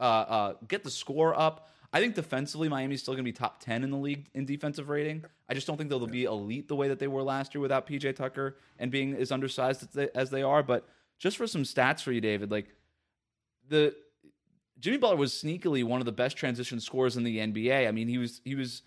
[0.00, 1.68] uh, uh, get the score up.
[1.92, 4.88] I think defensively, Miami's still going to be top 10 in the league in defensive
[4.88, 5.24] rating.
[5.48, 7.86] I just don't think they'll be elite the way that they were last year without
[7.86, 10.62] PJ Tucker and being as undersized as they, as they are.
[10.62, 10.86] But
[11.18, 12.74] just for some stats for you, David, like
[13.68, 13.94] the
[14.78, 17.88] Jimmy Butler was sneakily one of the best transition scorers in the NBA.
[17.88, 18.82] I mean, he was he was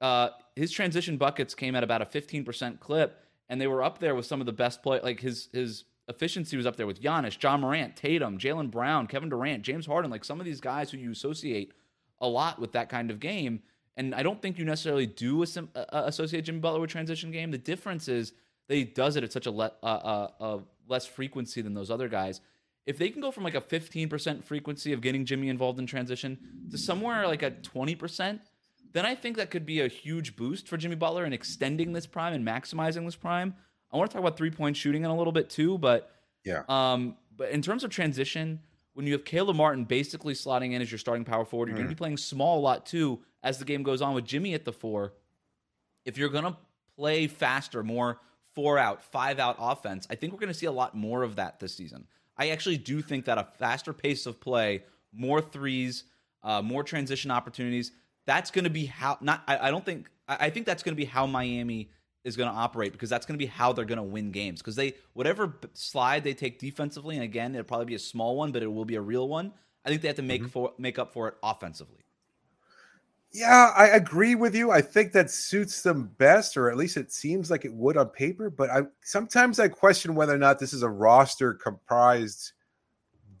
[0.00, 4.14] uh, his transition buckets came at about a 15% clip, and they were up there
[4.14, 5.00] with some of the best play.
[5.02, 9.28] Like his his efficiency was up there with Giannis, Ja Morant, Tatum, Jaylen Brown, Kevin
[9.28, 10.10] Durant, James Harden.
[10.10, 11.72] Like some of these guys who you associate
[12.20, 13.62] a lot with that kind of game.
[13.96, 17.50] And I don't think you necessarily do asso- uh, associate Jimmy Butler with transition game.
[17.50, 18.32] The difference is
[18.68, 21.90] that he does it at such a le- uh, uh, uh, less frequency than those
[21.90, 22.40] other guys.
[22.86, 26.38] If they can go from like a 15% frequency of getting Jimmy involved in transition
[26.70, 28.40] to somewhere like at 20%,
[28.92, 32.06] then I think that could be a huge boost for Jimmy Butler in extending this
[32.06, 33.54] prime and maximizing this prime.
[33.94, 36.10] I want to talk about three point shooting in a little bit too, but
[36.44, 36.64] Yeah.
[36.68, 38.60] um, but in terms of transition,
[38.94, 41.88] when you have Caleb Martin basically slotting in as your starting power forward, you're going
[41.88, 44.64] to be playing small a lot too as the game goes on with Jimmy at
[44.64, 45.14] the four.
[46.04, 46.56] If you're going to
[46.96, 48.20] play faster, more
[48.54, 51.36] four out, five out offense, I think we're going to see a lot more of
[51.36, 52.06] that this season.
[52.36, 56.04] I actually do think that a faster pace of play, more threes,
[56.42, 57.92] uh, more transition opportunities,
[58.26, 59.18] that's going to be how.
[59.20, 60.08] Not, I, I don't think.
[60.28, 61.90] I, I think that's going to be how Miami
[62.24, 64.60] is going to operate because that's going to be how they're going to win games
[64.60, 68.50] because they whatever slide they take defensively and again it'll probably be a small one
[68.50, 69.52] but it will be a real one
[69.84, 70.50] i think they have to make mm-hmm.
[70.50, 72.04] for make up for it offensively
[73.36, 74.70] Yeah, I agree with you.
[74.70, 78.08] I think that suits them best, or at least it seems like it would on
[78.10, 78.48] paper.
[78.48, 82.52] But I sometimes I question whether or not this is a roster comprised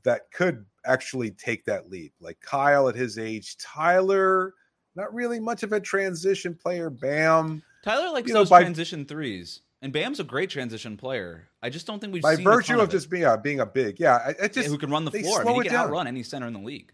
[0.02, 2.12] that could actually take that leap.
[2.20, 4.54] Like Kyle at his age, Tyler,
[4.96, 6.90] not really much of a transition player.
[6.90, 7.62] Bam.
[7.84, 11.48] Tyler likes You know, those by- transition threes, and Bam's a great transition player.
[11.62, 12.92] I just don't think we've By virtue of it.
[12.92, 15.10] just being a being a big, yeah, I, I Yeah, just who can run the
[15.10, 15.42] floor.
[15.42, 15.86] I mean, he can down.
[15.88, 16.92] outrun any center in the league.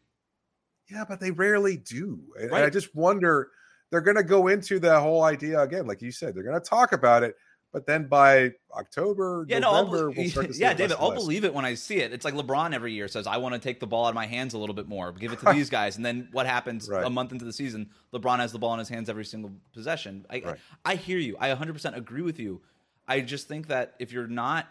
[0.91, 2.19] Yeah, but they rarely do.
[2.37, 3.51] And and I just wonder
[3.93, 6.69] they're going to go into the whole idea again, like you said, they're going to
[6.69, 7.37] talk about it,
[7.73, 11.45] but then by October, Yeah, no, November, we'll start to see yeah, David, I'll believe
[11.45, 12.13] it when I see it.
[12.13, 14.27] It's like LeBron every year says, "I want to take the ball out of my
[14.27, 17.05] hands a little bit more, give it to these guys," and then what happens Right.
[17.05, 17.91] a month into the season?
[18.13, 20.27] LeBron has the ball in his hands every single possession.
[20.31, 20.59] I, Right.
[20.85, 21.37] I hear you.
[21.39, 22.61] I 100% agree with you.
[23.07, 24.67] I just think that if you're not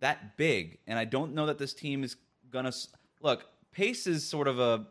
[0.00, 2.16] that big, and I don't know that this team is
[2.50, 2.72] gonna
[3.20, 3.46] look.
[3.72, 4.86] Pace is sort of a.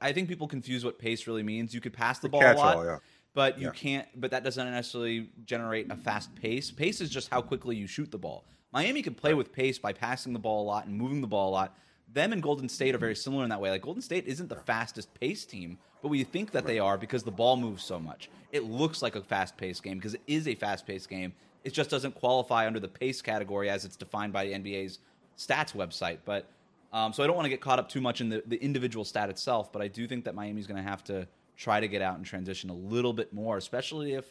[0.00, 1.72] I think people confuse what pace really means.
[1.72, 2.98] You could pass the ball a lot, yeah.
[3.36, 3.72] But you Yeah.
[3.72, 4.08] can't.
[4.20, 6.70] But that doesn't necessarily generate a fast pace.
[6.70, 8.44] Pace is just how quickly you shoot the ball.
[8.72, 11.50] Miami can play with pace by passing the ball a lot and moving the ball
[11.50, 11.76] a lot.
[12.12, 13.70] Them and Golden State are very similar in that way.
[13.70, 17.24] Like Golden State isn't the fastest pace team, but we think that they are because
[17.24, 18.30] the ball moves so much.
[18.52, 21.34] It looks like a fast paced game because it is a fast paced game.
[21.62, 24.98] It just doesn't qualify under the pace category as it's defined by the NBA's
[25.36, 26.18] stats website.
[26.24, 26.46] But
[26.90, 29.04] um, so I don't want to get caught up too much in the, the individual
[29.04, 32.02] stat itself, but I do think that Miami's going to have to try to get
[32.02, 34.26] out and transition a little bit more, especially if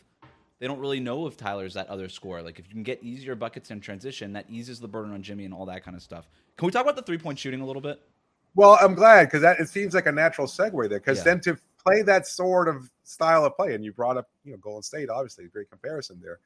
[0.59, 2.41] they don't really know if Tyler's that other scorer.
[2.41, 5.45] Like if you can get easier buckets in transition, that eases the burden on Jimmy
[5.45, 6.27] and all that kind of stuff.
[6.57, 8.01] Can we talk about the three point shooting a little bit?
[8.55, 10.99] Well, I'm glad because that it seems like a natural segue there.
[10.99, 11.23] Because Yeah.
[11.25, 14.57] then to play that sort of style of play, and you brought up, you know,
[14.57, 16.39] Golden State, obviously a great comparison there.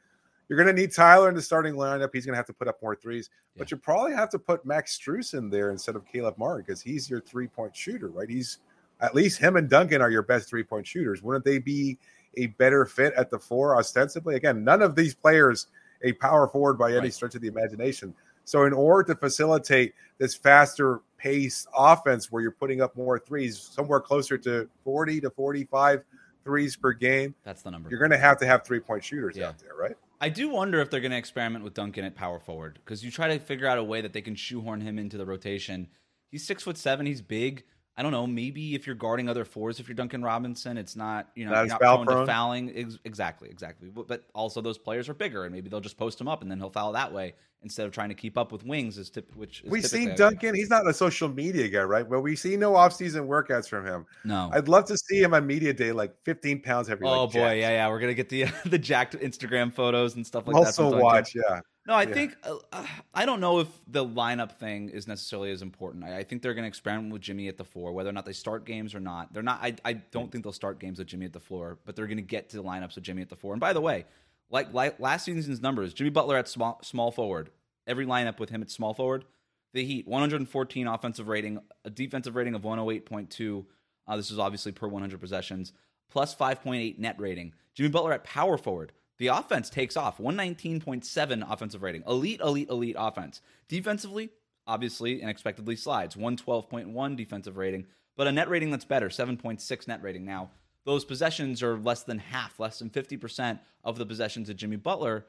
[0.48, 2.10] You're going to need Tyler in the starting lineup.
[2.12, 4.66] He's going to have to put up more threes, but you probably have to put
[4.66, 8.28] Max Strus in there instead of Caleb Martin because he's your three point shooter, right?
[8.28, 8.58] He's
[9.02, 11.22] at least him and Duncan are your best three point shooters.
[11.22, 11.98] Wouldn't they be
[12.38, 14.36] a better fit at the four ostensibly?
[14.36, 15.68] Again, none of these players
[16.04, 17.14] a power forward by any Right.
[17.14, 18.14] stretch of the imagination.
[18.46, 23.60] So, in order to facilitate this faster pace offense where you're putting up more threes,
[23.60, 26.04] somewhere closer to 40 to 45
[26.46, 27.90] threes per game, That's the number.
[27.90, 29.50] you're going to have to have three point shooters Yeah.
[29.50, 29.96] out there, right?
[30.22, 33.12] I do wonder if they're going to experiment with Duncan at power forward because you
[33.12, 35.88] try to figure out a way that they can shoehorn him into the rotation.
[36.32, 37.06] He's six foot seven.
[37.06, 37.64] He's big.
[38.00, 38.26] I don't know.
[38.26, 41.60] Maybe if you're guarding other fours, if you're Duncan Robinson, it's not you know Not
[41.60, 42.20] you're not prone, prone.
[42.22, 42.72] to fouling.
[42.74, 43.90] Ex- exactly, exactly.
[43.90, 46.50] But, but also those players are bigger, and maybe they'll just post him up, and
[46.50, 48.98] then he'll foul that way instead of trying to keep up with wings.
[48.98, 50.56] Is tip, which is We've typically seen Duncan.
[50.56, 52.10] He's not a social media guy, right?
[52.10, 54.06] But we see no offseason workouts from him.
[54.24, 54.50] No.
[54.54, 57.04] I'd love to see him on media day, like 15 pounds heavy.
[57.04, 57.58] oh like boy, Jack.
[57.58, 57.90] yeah, yeah.
[57.90, 60.68] We're gonna get the the jacked Instagram photos and stuff like that.
[60.80, 61.60] also watch, yeah.
[61.90, 62.14] No, I Yeah.
[62.14, 66.04] think uh, I don't know if the lineup thing is necessarily as important.
[66.04, 68.26] I, I think they're going to experiment with Jimmy at the four, whether or not
[68.28, 69.34] they start games or not.
[69.34, 69.60] They're not.
[69.60, 72.18] I, I don't think they'll start games with Jimmy at the floor, but they're going
[72.18, 73.54] to get to the lineups with Jimmy at the four.
[73.54, 74.06] And by the way,
[74.52, 77.50] like, like last season's numbers, Jimmy Butler at small small forward,
[77.88, 79.26] every lineup with him at small forward,
[79.74, 83.66] the Heat 114 offensive rating, a defensive rating of 108.2.
[84.08, 85.74] Uh, this is obviously per 100 possessions,
[86.12, 87.54] plus 5.8 net rating.
[87.74, 88.92] Jimmy Butler at power forward.
[89.20, 92.04] The offense takes off 119.7 offensive rating.
[92.08, 93.42] Elite, elite, elite offense.
[93.68, 94.30] Defensively,
[94.66, 100.02] obviously and expectedly slides 112.1 defensive rating, but a net rating that's better 7.6 net
[100.02, 100.26] rating.
[100.26, 100.52] Now,
[100.86, 105.26] those possessions are less than half, less than 50% of the possessions of Jimmy Butler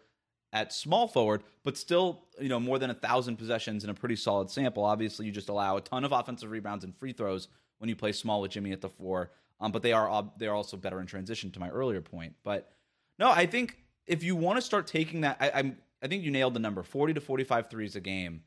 [0.53, 4.17] at small forward, but still, you know, more than a thousand possessions in a pretty
[4.17, 4.85] solid sample.
[4.85, 7.49] Obviously, you just allow a ton of offensive rebounds and free throws
[7.79, 9.31] when you play small with Jimmy at the four.
[9.61, 11.51] Um, but they are they are also better in transition.
[11.51, 12.73] To my earlier point, but
[13.21, 16.31] no, I think if you want to start taking that, I, I'm I think you
[16.31, 18.43] nailed the number forty to 45 threes a game.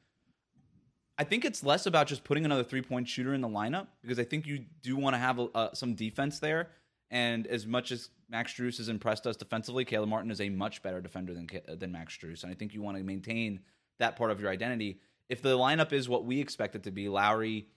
[1.17, 4.17] I think it's less about just putting another three point shooter in the lineup because
[4.17, 6.71] I think you do want to have uh, some defense there.
[7.11, 10.81] And as much as Max Strus has impressed us defensively, Caleb Martin is a much
[10.81, 13.59] better defender than than Max Strus, and I think you want to maintain
[13.99, 14.99] that part of your identity.
[15.29, 17.67] If the lineup is what we expect it to be, Lowry,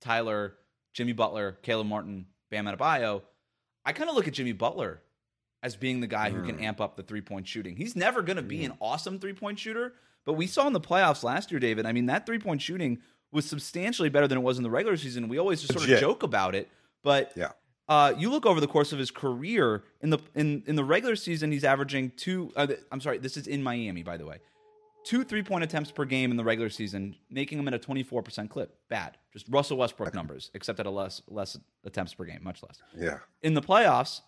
[0.00, 0.54] Tyler,
[0.94, 3.22] Jimmy Butler, Caleb Martin, Bam Adebayo,
[3.84, 5.02] I kind of look at Jimmy Butler
[5.62, 7.76] as being the guy who can amp up the three point shooting.
[7.76, 9.94] He's never going to be an awesome three point shooter,
[10.24, 11.86] but we saw in the playoffs last year, David.
[11.86, 12.98] I mean, that three point shooting
[13.32, 15.28] was substantially better than it was in the regular season.
[15.28, 16.68] We always just sort of joke about it,
[17.02, 17.50] but Yeah.
[17.88, 21.16] uh, you look over the course of his career in the in in the regular
[21.16, 22.52] season, he's averaging two.
[22.56, 24.38] Uh, I'm sorry, this is in Miami, by the way.
[25.04, 28.22] Two three point attempts per game in the regular season, making him at a 24
[28.22, 28.78] percent clip.
[28.88, 32.80] Bad, just Russell Westbrook numbers, except at a less less attempts per game, much less.
[32.96, 33.18] Yeah.
[33.42, 34.20] In the playoffs,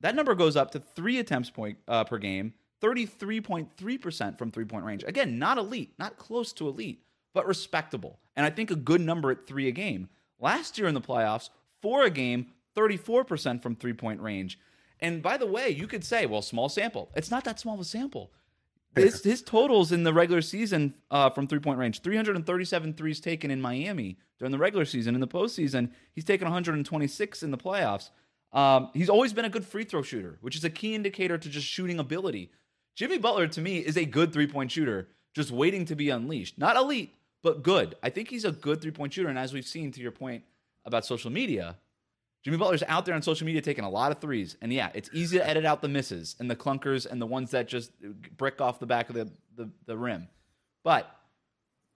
[0.00, 4.64] that number goes up to three attempts point uh, per game, 33.3 percent from three
[4.64, 5.04] point range.
[5.06, 7.02] Again, not elite, not close to elite,
[7.34, 10.08] but respectable, and I think a good number at three a game.
[10.40, 11.50] Last year in the playoffs,
[11.82, 12.46] four a game,
[12.76, 14.58] 34% from three point range.
[15.00, 17.10] And by the way, you could say, well, small sample.
[17.14, 18.32] It's not that small of a sample.
[18.96, 23.50] his his totals in the regular season uh, from three point range 337 threes taken
[23.50, 25.14] in Miami during the regular season.
[25.14, 28.10] In the postseason, he's taken 126 in the playoffs.
[28.52, 31.48] Um, he's always been a good free throw shooter, which is a key indicator to
[31.48, 32.50] just shooting ability.
[32.94, 36.58] Jimmy Butler, to me, is a good three point shooter, just waiting to be unleashed.
[36.58, 37.94] Not elite, but good.
[38.02, 39.28] I think he's a good three point shooter.
[39.28, 40.44] And as we've seen to your point
[40.84, 41.76] about social media,
[42.42, 44.56] Jimmy Butler's out there on social media taking a lot of threes.
[44.62, 47.50] And yeah, it's easy to edit out the misses and the clunkers and the ones
[47.50, 47.92] that just
[48.36, 50.28] brick off the back of the, the, the rim.
[50.82, 51.14] But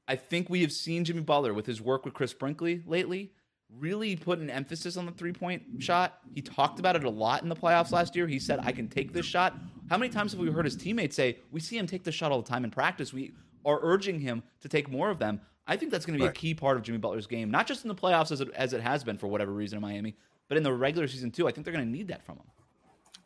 [0.07, 3.33] I think we have seen Jimmy Butler with his work with Chris Brickley lately
[3.79, 6.19] really put an emphasis on the three point shot.
[6.35, 8.27] He talked about it a lot in the playoffs last year.
[8.27, 9.55] He said, I can take this shot.
[9.91, 12.33] How many times have we heard his teammates say, We see him take the shot
[12.33, 13.13] all the time in practice?
[13.13, 13.33] We
[13.65, 15.41] are urging him to take more of them.
[15.67, 16.37] I think that's going to be right.
[16.37, 18.73] a key part of Jimmy Butler's game, not just in the playoffs as it, as
[18.73, 20.17] it has been for whatever reason in Miami,
[20.49, 21.47] but in the regular season too.
[21.47, 22.45] I think they're going to need that from him.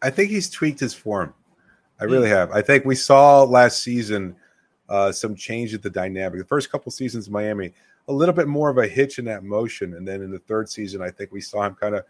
[0.02, 1.32] I think he's tweaked his form.
[1.98, 2.50] I really have.
[2.52, 4.36] I think we saw last season
[4.88, 6.38] uh, some change at the dynamic.
[6.38, 7.72] The first couple seasons in Miami,
[8.08, 9.94] a little bit more of a hitch in that motion.
[9.94, 12.04] And then in the third season, I think we saw him kind of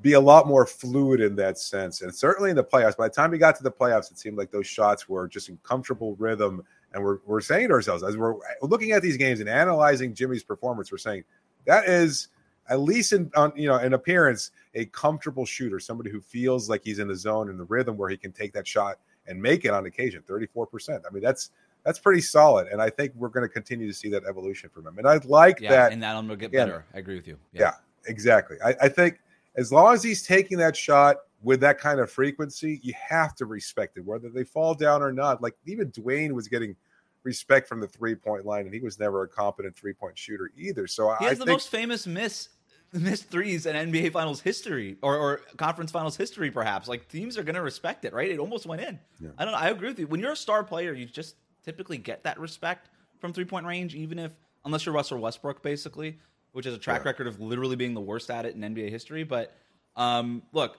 [0.00, 2.02] be a lot more fluid in that sense.
[2.02, 4.36] And certainly in the playoffs, by the time he got to the playoffs, it seemed
[4.36, 6.64] like those shots were just in comfortable rhythm.
[6.92, 10.42] And we're, we're saying to ourselves, as we're looking at these games and analyzing Jimmy's
[10.42, 11.24] performance, we're saying
[11.66, 12.28] that is
[12.68, 16.82] at least in on, you know in appearance a comfortable shooter, somebody who feels like
[16.84, 19.64] he's in the zone and the rhythm where he can take that shot and make
[19.64, 20.22] it on occasion.
[20.26, 21.02] Thirty four percent.
[21.08, 21.50] I mean that's
[21.84, 22.68] that's pretty solid.
[22.68, 24.98] And I think we're going to continue to see that evolution from him.
[24.98, 25.92] And I like yeah, that.
[25.92, 26.84] And that'll get better.
[26.94, 27.38] I agree with you.
[27.52, 27.72] Yeah, yeah
[28.06, 28.56] exactly.
[28.64, 29.20] I, I, think
[29.56, 33.46] as long as he's taking that shot with that kind of frequency, you have to
[33.46, 35.42] respect it, whether they fall down or not.
[35.42, 36.76] Like even Dwyane was getting
[37.24, 40.50] respect from the three point line, and he was never a competent three point shooter
[40.56, 40.86] either.
[40.86, 42.48] So he has I the think, most famous miss
[42.92, 46.88] missed threes in NBA Finals history or, or conference Finals history, perhaps.
[46.88, 48.30] Like teams are going to respect it, right?
[48.30, 48.98] It almost went in.
[49.18, 49.30] Yeah.
[49.38, 49.52] I don't.
[49.52, 49.58] know.
[49.58, 50.06] I agree with you.
[50.06, 53.94] When you're a star player, you just typically get that respect from three point range,
[53.94, 54.32] even if
[54.64, 56.18] unless you're Russell Westbrook, basically,
[56.52, 57.08] which is a track yeah.
[57.08, 59.24] record of literally being the worst at it in NBA history.
[59.24, 59.54] But
[59.96, 60.78] um, look,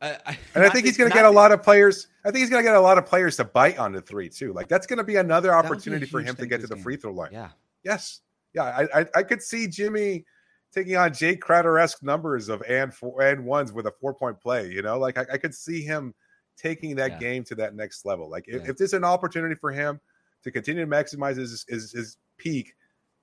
[0.00, 2.08] I, I, and I think he's going to get a lot of players.
[2.24, 4.28] I think he's going to get a lot of players to bite on the three
[4.28, 4.52] too.
[4.52, 6.82] Like that's going to be another opportunity for him to get to the game.
[6.82, 7.30] free throw line.
[7.32, 7.50] Yeah.
[7.84, 8.20] Yes.
[8.54, 8.64] Yeah.
[8.64, 10.24] I, I, I could see Jimmy
[10.72, 14.40] taking on Jae Crowder esque numbers of and four and ones with a four point
[14.40, 14.68] play.
[14.68, 16.14] You know, like I, I could see him
[16.56, 17.18] taking that yeah.
[17.18, 18.28] game to that next level.
[18.28, 18.70] Like if, yeah.
[18.70, 20.00] if there's an opportunity for him
[20.42, 22.74] to continue to maximize his, his, his peak,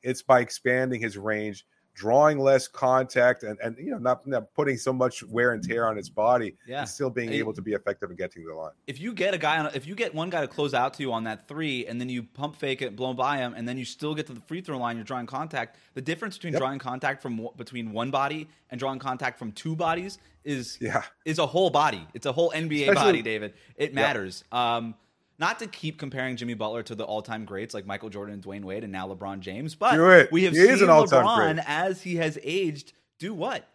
[0.03, 4.77] it's by expanding his range, drawing less contact, and and you know not, not putting
[4.77, 6.81] so much wear and tear on his body, yeah.
[6.81, 8.71] and still being able to be effective in getting to the line.
[8.87, 11.03] If you get a guy on, if you get one guy to close out to
[11.03, 13.77] you on that three, and then you pump fake it, blown by him, and then
[13.77, 15.77] you still get to the free throw line, you're drawing contact.
[15.93, 16.61] The difference between yep.
[16.61, 21.39] drawing contact from between one body and drawing contact from two bodies is yeah is
[21.39, 22.05] a whole body.
[22.13, 23.53] It's a whole NBA Especially, body, David.
[23.75, 24.43] It matters.
[24.51, 24.59] Yep.
[24.59, 24.95] Um,
[25.41, 28.63] not to keep comparing Jimmy Butler to the all-time greats like Michael Jordan and Dwyane
[28.63, 29.97] Wade and now LeBron James, but
[30.31, 31.65] we have he seen LeBron great.
[31.67, 33.67] as he has aged do what?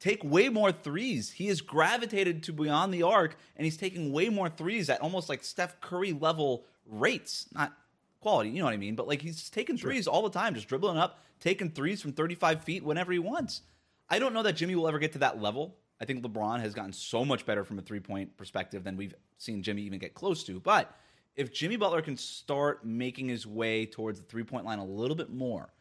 [0.00, 1.30] Take way more threes.
[1.30, 5.28] He has gravitated to beyond the arc, and he's taking way more threes at almost
[5.28, 7.46] like Steph Curry level rates.
[7.52, 7.74] Not
[8.20, 8.94] quality, you know what I mean?
[8.96, 12.64] But like he's taking threes all the time, just dribbling up, taking threes from 35
[12.64, 13.60] feet whenever he wants.
[14.08, 15.76] I don't know that Jimmy will ever get to that level.
[16.00, 19.14] I think LeBron has gotten so much better from a three point perspective than we've
[19.36, 20.58] seen Jimmy even get close to.
[20.60, 20.94] But
[21.40, 25.16] if Jimmy Butler can start making his way towards the three point line a little
[25.16, 25.72] bit more,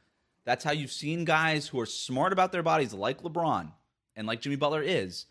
[0.46, 3.70] that's how you've seen guys who are smart about their bodies, like LeBron
[4.16, 5.26] and like Jimmy Butler is,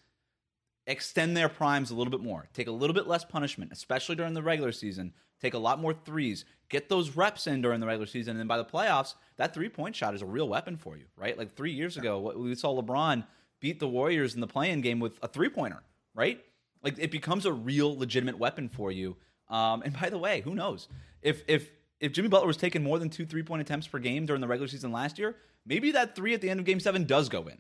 [0.87, 4.35] extend their primes a little bit more, take a little bit less punishment, especially during
[4.35, 8.07] the regular season, take a lot more threes, get those reps in during the regular
[8.07, 10.99] season, and then by the playoffs, that three point shot is a real weapon for
[10.99, 11.39] you, right?
[11.39, 13.27] Like three years ago, we saw LeBron
[13.61, 15.83] beat the Warriors in the play-in game with a three pointer,
[16.15, 16.45] right?
[16.83, 19.17] Like it becomes a real legitimate weapon for you.
[19.51, 20.89] Um, and by the way, who knows
[21.23, 21.71] if if
[22.01, 24.49] if Jimmy Butler was taking more than two three point attempts per game during the
[24.49, 25.37] regular season last year,
[25.67, 27.59] maybe that three at the end of Game Seven does go in.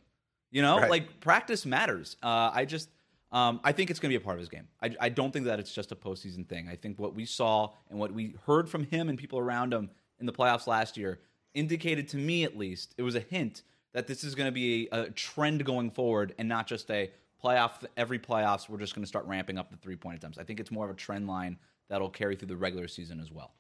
[0.50, 0.90] You know, right.
[0.90, 2.16] like practice matters.
[2.22, 2.88] Uh, I just
[3.30, 4.68] um, I think it's going to be a part of his game.
[4.82, 6.68] I, I don't think that it's just a postseason thing.
[6.68, 9.90] I think what we saw and what we heard from him and people around him
[10.18, 11.20] in the playoffs last year
[11.52, 13.62] indicated to me, at least, it was a hint
[13.92, 17.10] that this is going to be a, a trend going forward and not just a
[17.42, 17.84] playoff.
[17.98, 20.38] Every playoffs, we're just going to start ramping up the three point attempts.
[20.38, 21.58] I think it's more of a trend line
[21.88, 23.54] that'll carry through the regular season as well.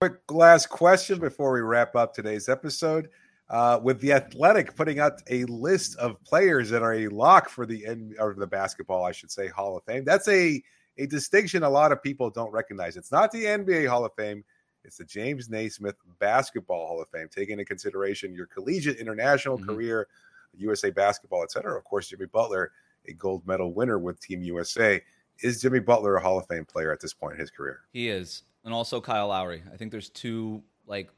[0.00, 3.08] Quick last question before we wrap up today's episode.
[3.50, 7.64] Uh, with the Athletic putting out a list of players that are a lock for
[7.64, 7.86] the
[8.18, 10.04] or the basketball, I should say, Hall of Fame.
[10.04, 10.62] That's a
[10.98, 12.96] a distinction a lot of people don't recognize.
[12.96, 14.44] It's not the NBA Hall of Fame.
[14.84, 19.70] It's the James Naismith Basketball Hall of Fame, taking into consideration your collegiate, international mm-hmm.
[19.70, 20.08] career,
[20.54, 21.76] USA basketball, etc.
[21.76, 22.72] Of course, Jimmy Butler,
[23.06, 25.00] a gold medal winner with Team USA
[25.42, 27.80] is Jimmy Butler a Hall of Fame player at this point in his career?
[27.92, 29.62] He is, and also Kyle Lowry.
[29.72, 31.10] I think there's two like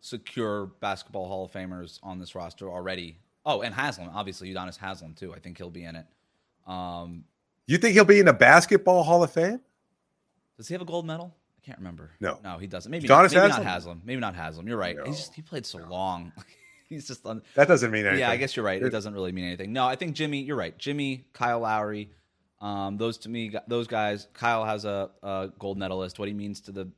[0.00, 3.18] secure basketball Hall of Famers on this roster already.
[3.44, 5.32] Oh, and Haslem, obviously Udonis Haslem too.
[5.34, 6.06] I think he'll be in it.
[6.66, 7.24] Um,
[7.66, 9.60] you think he'll be in the basketball Hall of Fame?
[10.56, 11.34] Does he have a gold medal?
[11.58, 12.10] I can't remember.
[12.20, 12.90] No, no, he doesn't.
[12.90, 13.64] Maybe, Udonis not, maybe Haslem?
[13.64, 14.02] not Haslem.
[14.04, 14.66] Maybe not Haslem.
[14.68, 14.96] You're right.
[14.96, 15.04] No.
[15.04, 16.32] He's just, he played so long.
[16.88, 17.42] He's just on.
[17.56, 18.20] That doesn't mean anything.
[18.20, 18.80] Yeah, I guess you're right.
[18.80, 19.72] It doesn't really mean anything.
[19.72, 20.42] No, I think Jimmy.
[20.42, 20.76] You're right.
[20.78, 22.12] Jimmy, Kyle Lowry,
[22.60, 24.28] um, those to me, those guys.
[24.32, 26.18] Kyle has a, a gold medalist.
[26.18, 26.88] What he means to the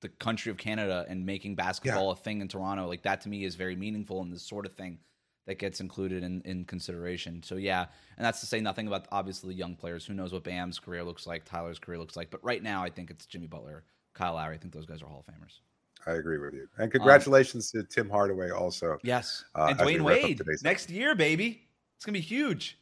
[0.00, 3.44] the country of Canada and making basketball a thing in Toronto, like that to me
[3.44, 4.98] is very meaningful and the sort of thing
[5.46, 7.42] that gets included in, in consideration.
[7.42, 10.04] So yeah, and that's to say nothing about obviously the young players.
[10.04, 12.30] Who knows what Bam's career looks like, Tyler's career looks like.
[12.30, 13.84] But right now, I think it's Jimmy Butler,
[14.14, 14.56] Kyle Lowry.
[14.56, 15.60] I think those guys are Hall of Famers.
[16.06, 16.68] I agree with you.
[16.78, 18.98] And congratulations to Tim Hardaway also.
[19.02, 21.66] Yes, Uh, and Dwyane Wade next year, baby.
[21.96, 22.78] It's gonna be huge.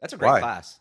[0.00, 0.40] That's a great Why?
[0.40, 0.80] class.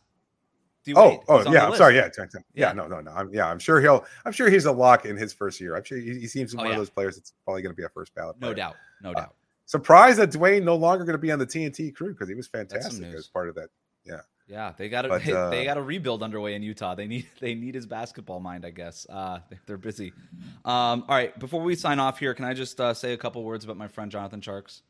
[0.95, 1.65] Oh, oh yeah.
[1.67, 1.95] I'm sorry.
[1.95, 2.71] Yeah, yeah, yeah.
[2.73, 3.11] No, no, no.
[3.11, 4.05] I'm, yeah, I'm sure he'll.
[4.25, 5.75] I'm sure he's a lock in his first year.
[5.75, 6.71] I'm sure he, he seems Oh, one yeah.
[6.73, 8.35] of those players that's probably going to be a first ballot.
[8.39, 9.35] no doubt, no Uh, doubt.
[9.65, 12.47] Surprised that Dwyane no longer going to be on the TNT crew because he was
[12.47, 13.69] fantastic as part of that.
[14.05, 16.93] Yeah, Yeah, they got a they, uh, they got a rebuild underway in Utah.
[16.93, 19.07] They need they need his basketball mind, I guess.
[19.09, 20.13] Uh, they're busy.
[20.63, 23.43] Um, all right, before we sign off here, can I just uh, say a couple
[23.43, 24.83] words about my friend Jonathan Sharks?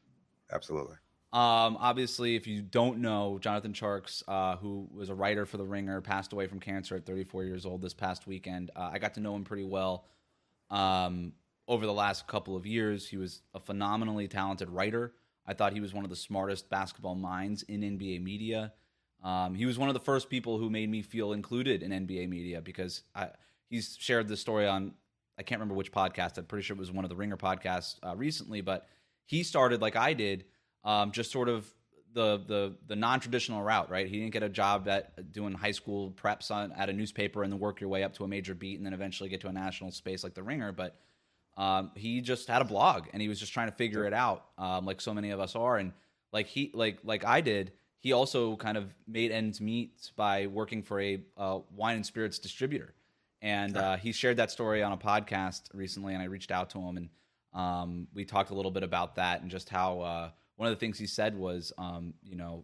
[0.51, 0.95] Absolutely.
[1.35, 5.65] Um, obviously, if you don't know, Jonathan Tjarks, uh, who was a writer for The
[5.65, 8.71] Ringer, passed away from cancer at 34 years old this past weekend.
[8.73, 10.05] Uh, I got to know him pretty well
[10.69, 11.33] um,
[11.67, 13.09] over the last couple of years.
[13.09, 15.11] He was a phenomenally talented writer.
[15.45, 18.71] I thought he was one of the smartest basketball minds in NBA media.
[19.21, 22.29] Um, he was one of the first people who made me feel included in NBA
[22.29, 23.27] media because I,
[23.69, 24.93] he's shared this story on
[25.37, 26.37] I can't remember which podcast.
[26.37, 28.87] I'm pretty sure it was one of the Ringer podcasts uh, recently, but
[29.25, 30.45] he started like I did,
[30.85, 31.69] um, just sort of
[32.13, 33.89] the the the non traditional route.
[33.89, 37.43] Right, he didn't get a job at doing high school preps on at a newspaper
[37.43, 39.47] and then work your way up to a major beat and then eventually get to
[39.47, 40.71] a national space like the Ringer.
[40.71, 40.95] But
[41.57, 44.45] um, he just had a blog and he was just trying to figure it out,
[44.57, 45.77] um, like so many of us are.
[45.77, 45.91] And
[46.31, 50.83] like he like like I did, he also kind of made ends meet by working
[50.83, 52.93] for a uh, wine and spirits distributor.
[53.41, 56.79] And uh, he shared that story on a podcast recently, and I reached out to
[56.79, 57.09] him and
[57.55, 60.79] um, we talked a little bit about that and just how uh, one of the
[60.79, 62.63] things he said was, um, you know,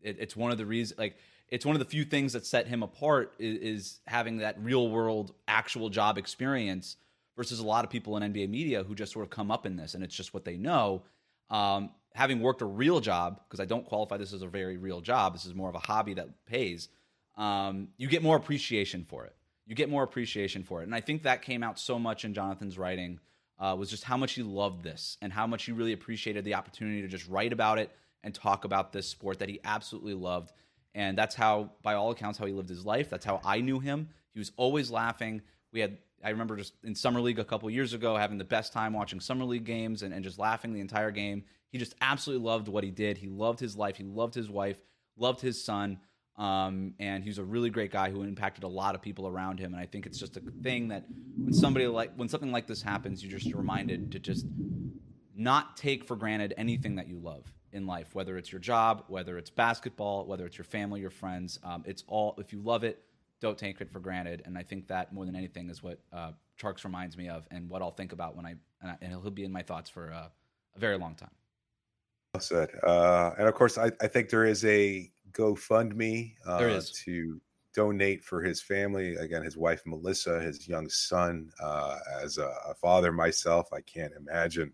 [0.00, 1.16] it, it's one of the reasons, like,
[1.48, 4.88] it's one of the few things that set him apart is, is having that real
[4.88, 6.96] world actual job experience
[7.36, 9.76] versus a lot of people in NBA media who just sort of come up in
[9.76, 11.02] this and it's just what they know.
[11.50, 15.00] Um, having worked a real job, because I don't qualify this as a very real
[15.00, 16.88] job, this is more of a hobby that pays,
[17.36, 19.34] um, you get more appreciation for it.
[19.66, 20.84] You get more appreciation for it.
[20.84, 23.18] And I think that came out so much in Jonathan's writing
[23.58, 26.54] uh, was just how much he loved this and how much he really appreciated the
[26.54, 27.90] opportunity to just write about it
[28.22, 30.52] and talk about this sport that he absolutely loved.
[30.94, 33.10] And that's how, by all accounts, how he lived his life.
[33.10, 34.08] That's how I knew him.
[34.32, 35.42] He was always laughing.
[35.72, 38.72] We had, I remember just in Summer League a couple years ago, having the best
[38.72, 41.44] time watching Summer League games and, and just laughing the entire game.
[41.70, 43.18] He just absolutely loved what he did.
[43.18, 43.96] He loved his life.
[43.96, 44.80] He loved his wife,
[45.16, 45.98] loved his son.
[46.36, 49.60] Um, and he was a really great guy who impacted a lot of people around
[49.60, 49.72] him.
[49.72, 51.04] And I think it's just a thing that
[51.36, 54.46] when somebody like when something like this happens, you're just reminded to just
[55.36, 59.38] not take for granted anything that you love in life, whether it's your job, whether
[59.38, 61.58] it's basketball, whether it's your family, your friends.
[61.62, 63.02] Um, it's all if you love it,
[63.40, 64.42] don't take it for granted.
[64.44, 67.68] And I think that more than anything is what uh, Tjarks reminds me of, and
[67.68, 70.12] what I'll think about when I and, I, and he'll be in my thoughts for
[70.12, 70.28] uh,
[70.74, 71.30] a very long time.
[72.34, 72.70] Well said.
[72.82, 76.90] Uh, and of course, I, I think there is a GoFundMe uh, There is.
[77.04, 77.40] to
[77.74, 79.16] donate for his family.
[79.16, 81.50] Again, his wife Melissa, his young son.
[81.60, 84.72] Uh, as a, a father myself, I can't imagine.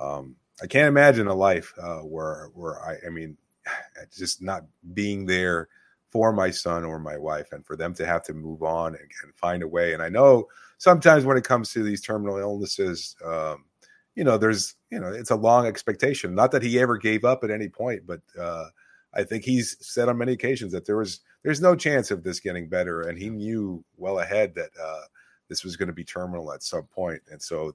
[0.00, 3.36] Um, I can't imagine a life uh, where where I, I mean,
[4.16, 5.68] just not being there
[6.10, 9.10] for my son or my wife, and for them to have to move on and,
[9.22, 9.92] and find a way.
[9.92, 13.64] And I know sometimes when it comes to these terminal illnesses, um,
[14.14, 16.34] you know, there's, you know, it's a long expectation.
[16.34, 18.66] Not that he ever gave up at any point, but uh,
[19.16, 22.38] I think he's said on many occasions that there was, there's no chance of this
[22.38, 25.02] getting better, and he knew well ahead that uh,
[25.48, 27.22] this was going to be terminal at some point.
[27.30, 27.74] And so,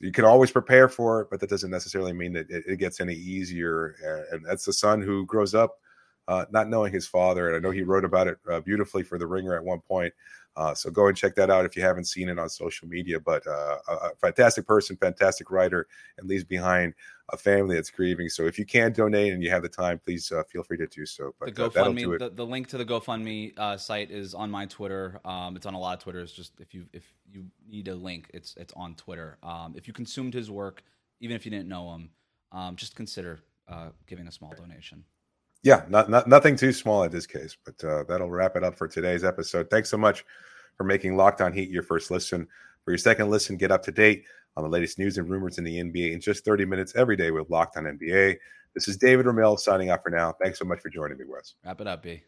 [0.00, 3.00] you can always prepare for it, but that doesn't necessarily mean that it, it gets
[3.00, 3.94] any easier.
[4.32, 5.76] And, that's the son who grows up
[6.26, 7.48] uh, not knowing his father.
[7.48, 10.14] And I know he wrote about it uh, beautifully for the Ringer at one point.
[10.56, 13.20] Uh, so go and check that out if you haven't seen it on social media.
[13.20, 15.86] But uh, a, fantastic person, fantastic writer,
[16.18, 16.94] and leaves behind
[17.32, 18.28] a family that's grieving.
[18.28, 20.86] So if you can donate and you have the time, please uh, feel free to
[20.86, 21.34] do so.
[21.38, 24.66] But the uh, GoFundMe, the, the link to the GoFundMe uh, site is on my
[24.66, 25.20] Twitter.
[25.24, 26.32] Um, it's on a lot of Twitters.
[26.32, 29.38] Just if you if you need a link, it's it's on Twitter.
[29.42, 30.82] Um, if you consumed his work,
[31.20, 32.10] even if you didn't know him,
[32.52, 35.04] um, just consider uh, giving a small donation.
[35.62, 38.76] Yeah, not, not nothing too small in this case, but uh, that'll wrap it up
[38.76, 39.68] for today's episode.
[39.70, 40.24] Thanks so much
[40.76, 42.46] for making Locked On Heat your first listen.
[42.84, 44.24] For your second listen, get up to date
[44.56, 47.30] on the latest news and rumors in the NBA in just 30 minutes every day
[47.30, 48.36] with Locked On NBA.
[48.74, 50.34] This is David Ramil signing off for now.
[50.40, 51.54] Thanks so much for joining me, Wes.
[51.64, 52.22] Wrap it up, B.